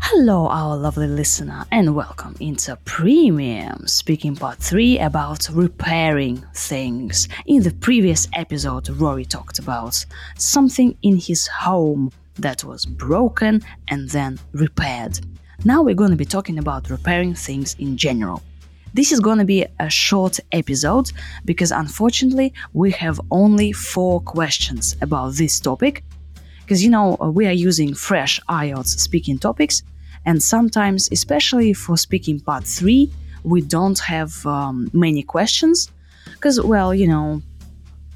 Hello, 0.00 0.46
our 0.46 0.76
lovely 0.76 1.08
listener, 1.08 1.64
and 1.72 1.92
welcome 1.92 2.36
into 2.38 2.78
Premium 2.84 3.88
Speaking 3.88 4.36
Part 4.36 4.58
3 4.58 5.00
about 5.00 5.48
repairing 5.52 6.44
things. 6.54 7.28
In 7.46 7.64
the 7.64 7.72
previous 7.72 8.28
episode, 8.34 8.88
Rory 8.90 9.24
talked 9.24 9.58
about 9.58 10.06
something 10.38 10.96
in 11.02 11.16
his 11.16 11.48
home 11.48 12.12
that 12.36 12.62
was 12.62 12.86
broken 12.86 13.60
and 13.88 14.08
then 14.10 14.38
repaired. 14.52 15.18
Now 15.64 15.82
we're 15.82 15.96
going 15.96 16.12
to 16.12 16.16
be 16.16 16.24
talking 16.24 16.60
about 16.60 16.90
repairing 16.90 17.34
things 17.34 17.74
in 17.80 17.96
general. 17.96 18.40
This 18.92 19.10
is 19.10 19.18
going 19.18 19.38
to 19.38 19.44
be 19.44 19.66
a 19.80 19.90
short 19.90 20.38
episode 20.52 21.10
because 21.44 21.72
unfortunately 21.72 22.54
we 22.72 22.92
have 22.92 23.20
only 23.32 23.72
four 23.72 24.20
questions 24.20 24.94
about 25.00 25.34
this 25.34 25.58
topic. 25.58 26.04
Because 26.64 26.82
you 26.82 26.90
know, 26.90 27.16
we 27.34 27.46
are 27.46 27.52
using 27.52 27.94
fresh 27.94 28.40
IELTS 28.48 28.98
speaking 28.98 29.38
topics, 29.38 29.82
and 30.24 30.42
sometimes, 30.42 31.08
especially 31.12 31.74
for 31.74 31.96
speaking 31.96 32.40
part 32.40 32.64
three, 32.64 33.10
we 33.42 33.60
don't 33.60 33.98
have 33.98 34.44
um, 34.46 34.90
many 34.92 35.22
questions. 35.22 35.90
Because, 36.32 36.60
well, 36.60 36.94
you 36.94 37.06
know, 37.06 37.42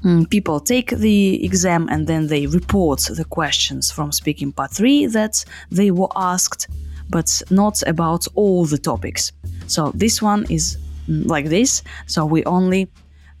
mm, 0.03 0.29
people 0.29 0.59
take 0.59 0.89
the 0.89 1.43
exam 1.43 1.87
and 1.89 2.07
then 2.07 2.27
they 2.27 2.47
report 2.47 3.01
the 3.15 3.25
questions 3.25 3.91
from 3.91 4.11
speaking 4.11 4.51
part 4.51 4.71
3 4.71 5.07
that 5.07 5.43
they 5.71 5.91
were 5.91 6.09
asked 6.15 6.67
but 7.09 7.41
not 7.49 7.81
about 7.87 8.27
all 8.35 8.65
the 8.65 8.77
topics 8.77 9.31
so 9.67 9.91
this 9.95 10.21
one 10.21 10.45
is 10.49 10.77
mm, 11.07 11.25
like 11.25 11.45
this 11.45 11.83
so 12.07 12.25
we 12.25 12.43
only 12.45 12.87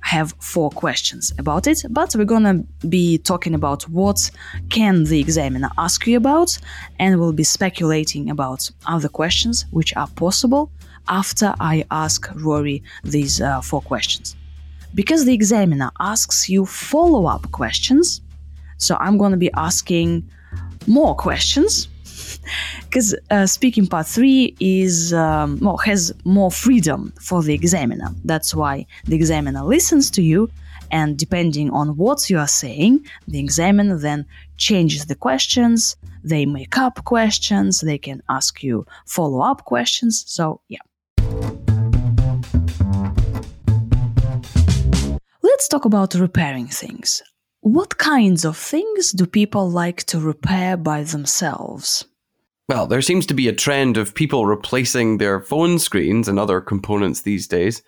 have 0.01 0.33
four 0.39 0.69
questions 0.69 1.33
about 1.37 1.67
it 1.67 1.83
but 1.89 2.15
we're 2.15 2.25
gonna 2.25 2.63
be 2.87 3.17
talking 3.17 3.53
about 3.53 3.83
what 3.89 4.31
can 4.69 5.03
the 5.03 5.19
examiner 5.19 5.69
ask 5.77 6.07
you 6.07 6.17
about 6.17 6.57
and 6.99 7.19
we'll 7.19 7.33
be 7.33 7.43
speculating 7.43 8.29
about 8.29 8.69
other 8.85 9.09
questions 9.09 9.65
which 9.71 9.95
are 9.95 10.07
possible 10.15 10.71
after 11.07 11.53
i 11.59 11.85
ask 11.91 12.29
rory 12.35 12.81
these 13.03 13.41
uh, 13.41 13.61
four 13.61 13.81
questions. 13.81 14.35
Because 14.95 15.25
the 15.25 15.33
examiner 15.33 15.91
asks 15.99 16.49
you 16.49 16.65
follow 16.65 17.25
up 17.27 17.51
questions, 17.51 18.21
so 18.77 18.97
I'm 18.99 19.17
to 19.31 19.37
be 19.37 19.51
asking 19.53 20.27
more 20.87 21.15
questions 21.15 21.87
because 22.83 23.15
uh, 23.31 23.45
speaking 23.45 23.87
part 23.87 24.07
three 24.07 24.55
is 24.59 25.13
um, 25.13 25.59
well, 25.61 25.77
has 25.77 26.13
more 26.23 26.51
freedom 26.51 27.13
for 27.21 27.41
the 27.43 27.53
examiner. 27.53 28.09
That's 28.25 28.53
why 28.53 28.85
the 29.05 29.15
examiner 29.15 29.63
listens 29.63 30.09
to 30.11 30.21
you, 30.21 30.49
and 30.91 31.17
depending 31.17 31.69
on 31.71 31.97
what 31.97 32.29
you 32.29 32.39
are 32.39 32.47
saying, 32.47 33.05
the 33.27 33.39
examiner 33.39 33.97
then 33.97 34.25
changes 34.57 35.05
the 35.05 35.15
questions. 35.15 35.95
They 36.23 36.45
make 36.45 36.77
up 36.77 37.03
questions. 37.05 37.81
They 37.81 37.97
can 37.97 38.21
ask 38.29 38.63
you 38.63 38.85
follow 39.05 39.41
up 39.41 39.65
questions. 39.65 40.23
So 40.27 40.61
yeah. 40.67 40.79
Let's 45.41 45.67
talk 45.67 45.85
about 45.85 46.15
repairing 46.15 46.67
things. 46.67 47.21
What 47.61 47.97
kinds 47.97 48.45
of 48.45 48.55
things 48.55 49.11
do 49.11 49.25
people 49.25 49.69
like 49.69 50.03
to 50.05 50.19
repair 50.19 50.77
by 50.77 51.03
themselves? 51.03 52.05
Well, 52.69 52.85
there 52.85 53.01
seems 53.01 53.25
to 53.25 53.33
be 53.33 53.47
a 53.47 53.53
trend 53.53 53.97
of 53.97 54.13
people 54.13 54.45
replacing 54.45 55.17
their 55.17 55.41
phone 55.41 55.79
screens 55.79 56.27
and 56.27 56.37
other 56.37 56.61
components 56.61 57.23
these 57.23 57.47
days. 57.47 57.81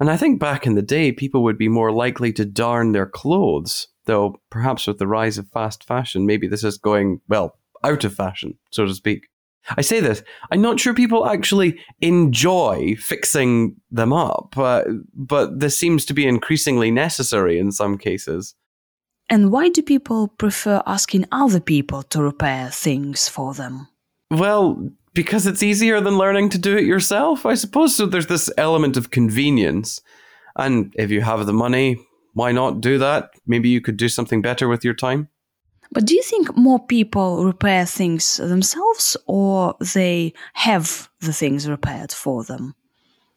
And 0.00 0.10
I 0.10 0.16
think 0.16 0.40
back 0.40 0.66
in 0.66 0.74
the 0.74 0.82
day, 0.82 1.12
people 1.12 1.44
would 1.44 1.56
be 1.56 1.68
more 1.68 1.92
likely 1.92 2.32
to 2.32 2.44
darn 2.44 2.90
their 2.90 3.06
clothes, 3.06 3.86
though 4.06 4.40
perhaps 4.50 4.88
with 4.88 4.98
the 4.98 5.06
rise 5.06 5.38
of 5.38 5.48
fast 5.50 5.84
fashion, 5.84 6.26
maybe 6.26 6.48
this 6.48 6.64
is 6.64 6.76
going, 6.76 7.20
well, 7.28 7.56
out 7.84 8.02
of 8.02 8.16
fashion, 8.16 8.58
so 8.72 8.84
to 8.84 8.94
speak. 8.94 9.28
I 9.76 9.80
say 9.80 10.00
this, 10.00 10.24
I'm 10.50 10.60
not 10.60 10.80
sure 10.80 10.92
people 10.92 11.28
actually 11.28 11.78
enjoy 12.00 12.96
fixing 12.98 13.76
them 13.92 14.12
up, 14.12 14.54
uh, 14.56 14.82
but 15.14 15.60
this 15.60 15.78
seems 15.78 16.04
to 16.04 16.14
be 16.14 16.26
increasingly 16.26 16.90
necessary 16.90 17.60
in 17.60 17.70
some 17.70 17.96
cases. 17.96 18.56
And 19.30 19.52
why 19.52 19.68
do 19.68 19.82
people 19.82 20.26
prefer 20.26 20.82
asking 20.84 21.26
other 21.30 21.60
people 21.60 22.02
to 22.04 22.20
repair 22.20 22.70
things 22.70 23.28
for 23.28 23.54
them? 23.54 23.86
Well, 24.30 24.90
because 25.14 25.46
it's 25.46 25.62
easier 25.62 26.00
than 26.00 26.18
learning 26.18 26.50
to 26.50 26.58
do 26.58 26.76
it 26.76 26.84
yourself, 26.84 27.46
I 27.46 27.54
suppose. 27.54 27.96
So 27.96 28.06
there's 28.06 28.26
this 28.26 28.50
element 28.56 28.96
of 28.96 29.10
convenience. 29.10 30.00
And 30.56 30.94
if 30.96 31.10
you 31.10 31.22
have 31.22 31.46
the 31.46 31.52
money, 31.52 31.96
why 32.34 32.52
not 32.52 32.80
do 32.80 32.98
that? 32.98 33.30
Maybe 33.46 33.68
you 33.68 33.80
could 33.80 33.96
do 33.96 34.08
something 34.08 34.42
better 34.42 34.68
with 34.68 34.84
your 34.84 34.94
time. 34.94 35.28
But 35.92 36.04
do 36.04 36.14
you 36.14 36.22
think 36.22 36.56
more 36.56 36.84
people 36.84 37.44
repair 37.44 37.86
things 37.86 38.36
themselves 38.36 39.16
or 39.26 39.76
they 39.94 40.34
have 40.54 41.08
the 41.20 41.32
things 41.32 41.68
repaired 41.68 42.12
for 42.12 42.44
them? 42.44 42.74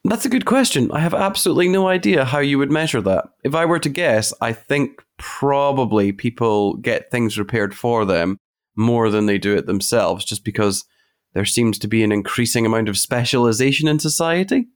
That's 0.03 0.25
a 0.25 0.29
good 0.29 0.45
question. 0.45 0.91
I 0.91 0.99
have 0.99 1.13
absolutely 1.13 1.67
no 1.67 1.87
idea 1.87 2.25
how 2.25 2.39
you 2.39 2.57
would 2.57 2.71
measure 2.71 3.01
that. 3.01 3.25
If 3.43 3.53
I 3.53 3.65
were 3.65 3.79
to 3.79 3.89
guess, 3.89 4.33
I 4.41 4.53
think 4.53 5.03
probably 5.17 6.11
people 6.11 6.75
get 6.77 7.11
things 7.11 7.37
repaired 7.37 7.75
for 7.75 8.05
them 8.05 8.37
more 8.79 9.11
than 9.11 9.25
they 9.25 9.37
do 9.37 9.55
it 9.55 9.65
themselves, 9.67 10.25
just 10.25 10.43
because 10.43 10.85
there 11.33 11.45
seems 11.45 11.77
to 11.79 11.87
be 11.87 12.03
an 12.03 12.11
increasing 12.11 12.65
amount 12.65 12.89
of 12.89 12.97
specialization 12.97 13.87
in 13.87 13.99
society. 13.99 14.67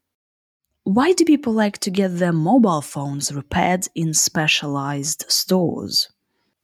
Why 0.83 1.13
do 1.13 1.23
people 1.23 1.53
like 1.53 1.77
to 1.79 1.89
get 1.89 2.19
their 2.19 2.33
mobile 2.33 2.81
phones 2.81 3.33
repaired 3.33 3.87
in 3.95 4.13
specialized 4.13 5.23
stores? 5.29 6.09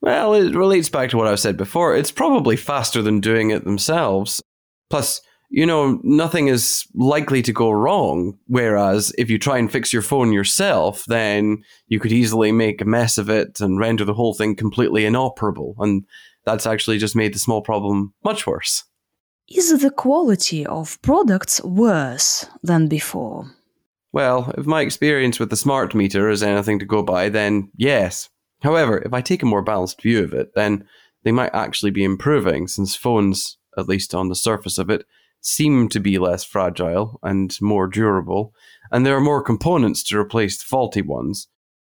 Well, 0.01 0.33
it 0.33 0.53
relates 0.53 0.89
back 0.89 1.09
to 1.09 1.17
what 1.17 1.27
I've 1.27 1.39
said 1.39 1.57
before. 1.57 1.95
It's 1.95 2.11
probably 2.11 2.55
faster 2.55 3.01
than 3.01 3.21
doing 3.21 3.51
it 3.51 3.63
themselves. 3.63 4.41
Plus, 4.89 5.21
you 5.49 5.65
know, 5.65 5.99
nothing 6.03 6.47
is 6.47 6.85
likely 6.93 7.41
to 7.41 7.53
go 7.53 7.71
wrong. 7.71 8.37
Whereas 8.47 9.13
if 9.17 9.29
you 9.29 9.39
try 9.39 9.57
and 9.57 9.71
fix 9.71 9.91
your 9.91 10.01
phone 10.01 10.31
yourself, 10.31 11.03
then 11.07 11.63
you 11.87 11.99
could 11.99 12.11
easily 12.11 12.51
make 12.51 12.81
a 12.81 12.85
mess 12.85 13.17
of 13.17 13.29
it 13.29 13.59
and 13.59 13.79
render 13.79 14.05
the 14.05 14.13
whole 14.13 14.33
thing 14.33 14.55
completely 14.55 15.05
inoperable. 15.05 15.75
And 15.79 16.05
that's 16.49 16.65
actually 16.65 16.97
just 16.97 17.15
made 17.15 17.33
the 17.33 17.39
small 17.39 17.61
problem 17.61 18.13
much 18.23 18.47
worse. 18.47 18.83
Is 19.47 19.81
the 19.81 19.91
quality 19.91 20.65
of 20.65 20.99
products 21.01 21.63
worse 21.63 22.47
than 22.63 22.87
before? 22.87 23.51
Well, 24.11 24.51
if 24.57 24.65
my 24.65 24.81
experience 24.81 25.39
with 25.39 25.51
the 25.51 25.55
smart 25.55 25.93
meter 25.93 26.29
is 26.29 26.41
anything 26.41 26.79
to 26.79 26.85
go 26.85 27.03
by, 27.03 27.29
then 27.29 27.69
yes. 27.75 28.29
However, 28.61 28.97
if 29.05 29.13
I 29.13 29.21
take 29.21 29.43
a 29.43 29.51
more 29.53 29.61
balanced 29.61 30.01
view 30.01 30.23
of 30.23 30.33
it, 30.33 30.55
then 30.55 30.85
they 31.23 31.31
might 31.31 31.53
actually 31.53 31.91
be 31.91 32.03
improving 32.03 32.67
since 32.67 32.95
phones, 32.95 33.57
at 33.77 33.87
least 33.87 34.15
on 34.15 34.29
the 34.29 34.35
surface 34.35 34.79
of 34.79 34.89
it, 34.89 35.05
seem 35.41 35.87
to 35.89 35.99
be 35.99 36.17
less 36.17 36.43
fragile 36.43 37.19
and 37.21 37.55
more 37.61 37.87
durable, 37.87 38.53
and 38.91 39.05
there 39.05 39.15
are 39.15 39.21
more 39.21 39.43
components 39.43 40.01
to 40.03 40.17
replace 40.17 40.57
the 40.57 40.65
faulty 40.65 41.01
ones. 41.01 41.47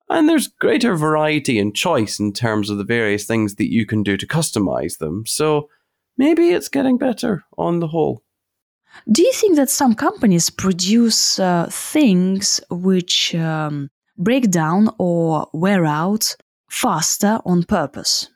And 0.10 0.28
there's 0.28 0.48
greater 0.48 0.96
variety 0.96 1.60
and 1.60 1.76
choice 1.76 2.20
in 2.20 2.34
terms 2.34 2.70
of 2.70 2.78
the 2.78 2.84
various 2.84 3.26
things 3.26 3.56
that 3.56 3.72
you 3.72 3.86
can 3.86 4.02
do 4.04 4.18
to 4.18 4.28
customize 4.28 4.98
them, 4.98 5.26
so 5.26 5.70
maybe 6.18 6.50
it's 6.50 6.70
getting 6.70 6.98
better 6.98 7.44
on 7.58 7.80
the 7.80 7.88
whole. 7.88 8.24
Do 9.12 9.22
you 9.22 9.32
think 9.34 9.56
that 9.56 9.70
some 9.70 9.94
companies 9.94 10.50
produce 10.50 11.38
uh, 11.40 11.68
things 11.70 12.60
which 12.72 13.36
um, 13.36 13.92
break 14.20 14.52
down 14.52 14.90
or 15.00 15.48
wear 15.54 15.86
out 15.86 16.36
faster 16.70 17.40
on 17.46 17.64
purpose. 17.64 18.30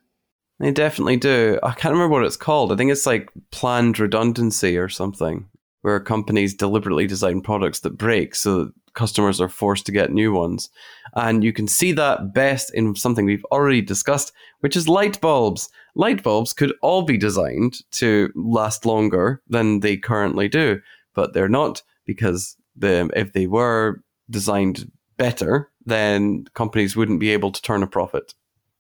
They 0.60 0.72
definitely 0.72 1.18
do. 1.18 1.60
I 1.62 1.74
can't 1.74 1.94
remember 1.94 2.14
what 2.14 2.26
it's 2.26 2.38
called. 2.38 2.72
I 2.72 2.76
think 2.76 2.92
it's 2.92 3.06
like 3.06 3.30
planned 3.52 4.00
redundancy 4.00 4.78
or 4.78 4.90
something, 4.90 5.50
where 5.84 6.00
companies 6.00 6.54
deliberately 6.54 7.06
design 7.06 7.42
products 7.42 7.82
that 7.82 7.98
break 7.98 8.36
so 8.36 8.66
that 8.66 8.74
customers 8.94 9.42
are 9.42 9.50
forced 9.50 9.86
to 9.86 9.92
get 9.92 10.12
new 10.12 10.32
ones. 10.32 10.70
And 11.16 11.44
you 11.44 11.52
can 11.52 11.68
see 11.68 11.92
that 11.92 12.34
best 12.34 12.74
in 12.74 12.96
something 12.96 13.26
we've 13.26 13.46
already 13.46 13.82
discussed, 13.82 14.32
which 14.62 14.76
is 14.76 14.88
light 14.88 15.20
bulbs. 15.20 15.70
Light 15.96 16.24
bulbs 16.24 16.54
could 16.54 16.74
all 16.82 17.02
be 17.02 17.18
designed 17.18 17.80
to 17.92 18.32
last 18.34 18.86
longer 18.86 19.42
than 19.48 19.82
they 19.82 19.98
currently 19.98 20.48
do, 20.48 20.80
but 21.14 21.34
they're 21.34 21.50
not 21.50 21.82
because 22.06 22.56
the, 22.76 23.10
if 23.16 23.34
they 23.34 23.48
were 23.48 24.02
designed 24.30 24.90
better, 25.18 25.70
then 25.86 26.46
companies 26.54 26.96
wouldn't 26.96 27.20
be 27.20 27.30
able 27.32 27.52
to 27.52 27.62
turn 27.62 27.84
a 27.84 27.88
profit. 27.88 28.34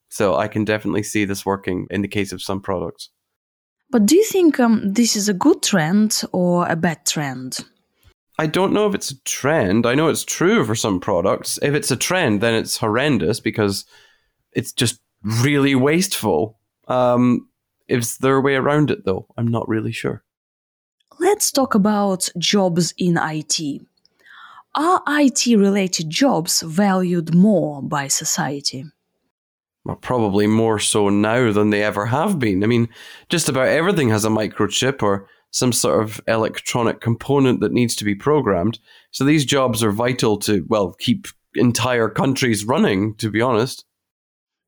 So 0.09 0.35
I 0.35 0.47
can 0.47 0.63
definitely 0.63 1.03
see 1.03 1.25
this 1.25 1.45
working 1.45 1.87
in 1.89 2.01
the 2.01 2.07
case 2.07 2.31
of 2.31 2.41
some 2.41 2.61
products. 2.61 3.09
But 3.93 4.07
do 4.07 4.15
you 4.15 4.23
think 4.23 4.59
um, 4.59 4.91
this 4.91 5.15
is 5.15 5.29
a 5.29 5.35
good 5.35 5.61
trend 5.61 6.23
or 6.31 6.67
a 6.67 6.75
bad 6.75 7.05
trend? 7.05 7.59
I 8.39 8.47
don't 8.47 8.73
know 8.73 8.87
if 8.87 8.95
it's 8.95 9.11
a 9.11 9.19
trend. 9.23 9.85
I 9.85 9.93
know 9.93 10.07
it's 10.07 10.25
true 10.25 10.65
for 10.65 10.73
some 10.73 10.99
products. 10.99 11.59
If 11.61 11.75
it's 11.75 11.91
a 11.91 11.95
trend, 11.95 12.41
then 12.41 12.55
it's 12.55 12.77
horrendous 12.77 13.39
because 13.39 13.85
it's 14.51 14.73
just 14.73 14.99
really 15.21 15.75
wasteful. 15.75 16.57
Um, 16.87 17.47
is 17.87 18.17
there 18.17 18.35
a 18.35 18.41
way 18.41 18.55
around 18.55 18.89
it, 18.89 19.05
though? 19.05 19.27
I'm 19.37 19.49
not 19.49 19.69
really 19.69 19.91
sure. 19.91 20.23
Let's 21.19 21.51
talk 21.51 21.75
about 21.75 22.31
jobs 22.39 22.95
in 22.97 23.19
IT. 23.21 23.79
Are 24.73 25.03
IT 25.07 25.45
related 25.45 26.09
jobs 26.09 26.63
valued 26.63 27.35
more 27.35 27.83
by 27.83 28.07
society? 28.07 28.85
Probably 30.01 30.47
more 30.47 30.79
so 30.79 31.09
now 31.09 31.51
than 31.51 31.69
they 31.69 31.83
ever 31.83 32.05
have 32.05 32.39
been. 32.39 32.63
I 32.63 32.67
mean, 32.67 32.87
just 33.29 33.49
about 33.49 33.67
everything 33.67 34.09
has 34.09 34.23
a 34.23 34.29
microchip 34.29 35.03
or 35.03 35.27
some 35.51 35.73
sort 35.73 36.01
of 36.01 36.21
electronic 36.27 37.01
component 37.01 37.59
that 37.59 37.73
needs 37.73 37.95
to 37.97 38.05
be 38.05 38.15
programmed. 38.15 38.79
So 39.11 39.23
these 39.23 39.45
jobs 39.45 39.83
are 39.83 39.91
vital 39.91 40.37
to, 40.39 40.65
well, 40.67 40.93
keep 40.93 41.27
entire 41.55 42.09
countries 42.09 42.65
running, 42.65 43.15
to 43.15 43.29
be 43.29 43.41
honest. 43.41 43.85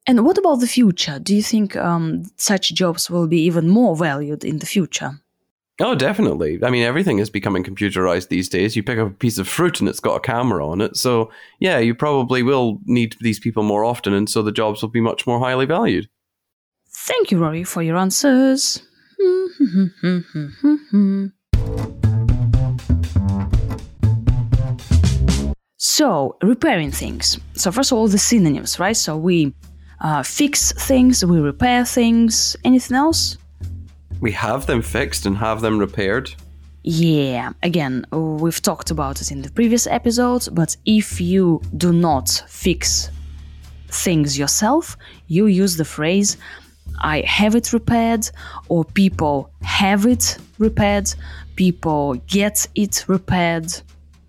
And 0.06 0.24
what 0.24 0.38
about 0.38 0.60
the 0.60 0.68
future? 0.68 1.18
Do 1.18 1.36
you 1.36 1.42
think 1.42 1.76
um, 1.76 2.26
such 2.38 2.74
jobs 2.74 3.10
will 3.10 3.28
be 3.28 3.42
even 3.42 3.68
more 3.70 3.96
valued 3.96 4.44
in 4.44 4.60
the 4.60 4.66
future? 4.68 5.20
Oh, 5.82 5.94
definitely. 5.94 6.58
I 6.64 6.70
mean, 6.70 6.84
everything 6.84 7.20
is 7.20 7.30
becoming 7.30 7.62
computerized 7.62 8.30
these 8.30 8.48
days. 8.48 8.78
You 8.78 8.84
pick 8.84 8.98
up 8.98 9.08
a 9.08 9.12
piece 9.12 9.38
of 9.38 9.46
fruit 9.46 9.82
and 9.82 9.90
it's 9.90 10.00
got 10.00 10.16
a 10.16 10.22
camera 10.22 10.66
on 10.66 10.80
it. 10.80 10.96
So, 10.96 11.30
yeah, 11.60 11.80
you 11.80 11.94
probably 11.94 12.44
will 12.44 12.80
need 12.86 13.18
these 13.20 13.42
people 13.42 13.62
more 13.62 13.84
often, 13.84 14.14
and 14.14 14.30
so 14.30 14.42
the 14.42 14.54
jobs 14.54 14.82
will 14.82 14.88
be 14.88 15.02
much 15.02 15.28
more 15.28 15.40
highly 15.40 15.66
valued. 15.66 16.08
Thank 16.90 17.30
you, 17.30 17.40
Rory, 17.40 17.66
for 17.66 17.84
your 17.84 17.98
answers. 17.98 18.82
so, 25.78 26.38
repairing 26.42 26.92
things. 26.92 27.38
So, 27.54 27.70
first 27.74 27.92
of 27.92 27.98
all, 27.98 28.08
the 28.08 28.18
synonyms, 28.18 28.80
right? 28.80 28.96
So, 28.96 29.18
we 29.18 29.54
uh, 30.00 30.24
fix 30.24 30.72
things, 30.72 31.26
we 31.26 31.40
repair 31.40 31.84
things. 31.84 32.56
Anything 32.64 32.96
else? 32.96 33.38
We 34.22 34.32
have 34.32 34.66
them 34.66 34.82
fixed 34.82 35.26
and 35.26 35.38
have 35.38 35.62
them 35.62 35.78
repaired. 35.78 36.34
Yeah, 36.84 37.54
again, 37.64 38.06
we've 38.12 38.62
talked 38.62 38.92
about 38.92 39.22
it 39.22 39.32
in 39.32 39.42
the 39.42 39.50
previous 39.50 39.88
episodes, 39.88 40.50
but 40.50 40.78
if 40.86 41.20
you 41.20 41.62
do 41.78 41.92
not 41.92 42.44
fix 42.48 43.10
things 43.90 44.38
yourself, 44.38 44.96
you 45.28 45.48
use 45.48 45.78
the 45.78 45.86
phrase 45.86 46.38
I 47.02 47.22
have 47.22 47.56
it 47.56 47.74
repaired, 47.74 48.30
or 48.70 48.86
people 48.86 49.50
have 49.62 50.06
it 50.06 50.38
repaired, 50.60 51.14
people 51.56 52.16
get 52.28 52.68
it 52.76 53.04
repaired. 53.08 53.74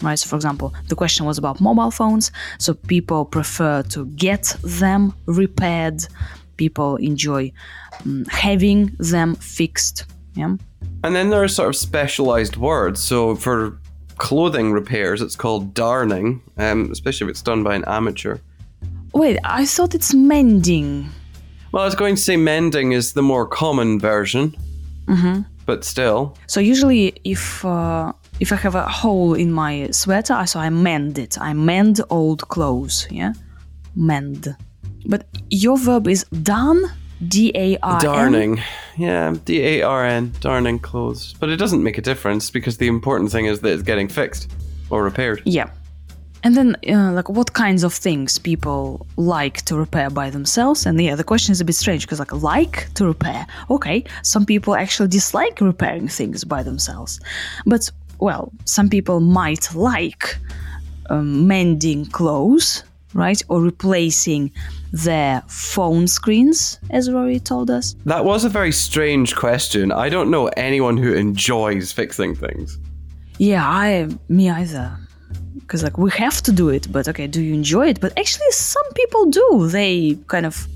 Right, 0.03 0.19
so 0.19 0.29
for 0.29 0.37
example, 0.37 0.75
the 0.89 0.95
question 0.95 1.27
was 1.27 1.39
about 1.39 1.61
mobile 1.61 1.91
phones, 1.91 2.31
so 2.59 2.75
people 2.75 3.25
prefer 3.25 3.83
to 3.85 4.07
get 4.07 4.57
them 4.63 5.15
repaired, 5.27 6.07
people 6.57 6.97
enjoy 6.97 7.53
um, 8.05 8.25
having 8.27 8.95
them 8.99 9.35
fixed. 9.37 10.05
Yeah. 10.35 10.57
And 11.03 11.17
then 11.17 11.31
there 11.31 11.43
are 11.43 11.49
sort 11.49 11.69
of 11.69 11.77
specialized 11.77 12.57
words. 12.57 13.03
So 13.03 13.37
for 13.37 13.79
clothing 14.19 14.73
repairs, 14.73 15.23
it's 15.23 15.37
called 15.37 15.75
darning, 15.75 16.43
um, 16.57 16.91
especially 16.91 17.27
if 17.27 17.31
it's 17.31 17.43
done 17.43 17.63
by 17.63 17.75
an 17.75 17.85
amateur. 17.87 18.39
Wait, 19.13 19.39
I 19.45 19.65
thought 19.65 19.95
it's 19.95 20.13
mending. 20.13 21.09
Well, 21.73 21.83
I 21.83 21.87
was 21.87 21.95
going 21.95 22.17
to 22.17 22.23
say 22.23 22.37
mending 22.37 22.93
is 22.93 23.13
the 23.13 23.23
more 23.23 23.47
common 23.47 23.99
version, 23.99 24.55
mm-hmm. 25.07 25.41
but 25.65 25.85
still. 25.85 26.37
So 26.47 26.61
usually, 26.61 27.15
if 27.25 27.65
uh, 27.65 28.13
if 28.41 28.53
I 28.53 28.57
have 28.57 28.75
a 28.75 28.87
hole 28.87 29.35
in 29.35 29.53
my 29.53 29.91
sweater, 29.91 30.35
I 30.35 30.45
so 30.45 30.61
I 30.61 30.71
mend 30.71 31.19
it. 31.19 31.39
I 31.41 31.53
mend 31.55 32.01
old 32.11 32.49
clothes. 32.49 33.07
Yeah, 33.11 33.33
mend. 33.95 34.55
But 35.09 35.27
your 35.51 35.79
verb 35.79 36.09
is 36.09 36.25
darn, 36.43 36.85
D 37.27 37.53
A 37.55 37.79
R 37.79 37.97
N. 37.97 38.01
Darning. 38.01 38.63
Yeah, 38.97 39.35
D 39.45 39.63
A 39.63 39.83
R 39.83 40.05
N. 40.05 40.33
Darning 40.41 40.79
clothes. 40.79 41.35
But 41.41 41.49
it 41.49 41.57
doesn't 41.57 41.83
make 41.83 41.99
a 41.99 42.03
difference 42.03 42.51
because 42.51 42.77
the 42.79 42.89
important 42.89 43.31
thing 43.31 43.47
is 43.47 43.61
that 43.61 43.73
it's 43.73 43.83
getting 43.83 44.09
fixed 44.09 44.51
or 44.91 45.03
repaired. 45.03 45.43
Yeah. 45.45 45.71
And 46.43 46.57
then, 46.57 46.77
uh, 46.89 47.13
like, 47.13 47.29
what 47.29 47.55
kinds 47.55 47.83
of 47.83 47.93
things 47.93 48.39
people 48.39 49.05
like 49.17 49.63
to 49.63 49.75
repair 49.75 50.11
by 50.11 50.31
themselves? 50.31 50.87
And 50.87 51.01
yeah, 51.01 51.17
the 51.17 51.25
question 51.25 51.51
is 51.51 51.61
a 51.61 51.65
bit 51.65 51.75
strange 51.75 52.07
because, 52.07 52.21
like, 52.21 52.33
like 52.33 52.93
to 52.95 53.05
repair. 53.05 53.47
Okay, 53.69 54.05
some 54.23 54.47
people 54.47 54.77
actually 54.77 55.09
dislike 55.09 55.61
repairing 55.61 56.07
things 56.07 56.45
by 56.45 56.63
themselves. 56.63 57.19
But, 57.65 57.91
well, 58.21 58.53
some 58.65 58.89
people 58.89 59.19
might 59.19 59.75
like 59.75 60.37
um, 61.11 61.49
mending 61.49 62.07
clothes 62.07 62.85
right? 63.17 63.41
Or 63.49 63.61
replacing 63.61 64.53
their 64.93 65.43
phone 65.49 66.07
screens, 66.07 66.79
as 66.91 67.11
Rory 67.11 67.41
told 67.41 67.71
us? 67.71 67.97
That 68.05 68.25
was 68.25 68.45
a 68.45 68.49
very 68.49 68.73
strange 68.73 69.35
question. 69.35 69.91
I 69.91 70.09
don't 70.09 70.31
know 70.31 70.49
anyone 70.57 70.97
who 70.97 71.15
enjoys 71.15 71.93
fixing 71.93 72.35
things. 72.35 72.79
Yeah, 73.39 73.67
I 73.67 74.09
me 74.29 74.51
either. 74.51 74.97
Because 75.55 75.83
like 75.83 75.99
we 75.99 76.11
have 76.13 76.43
to 76.43 76.53
do 76.53 76.69
it, 76.69 76.91
but 76.93 77.09
okay, 77.09 77.27
do 77.27 77.43
you 77.43 77.55
enjoy 77.55 77.89
it? 77.89 78.01
But 78.01 78.17
actually, 78.19 78.51
some 78.51 78.93
people 78.95 79.27
do. 79.27 79.69
They 79.69 80.19
kind 80.29 80.47
of 80.47 80.67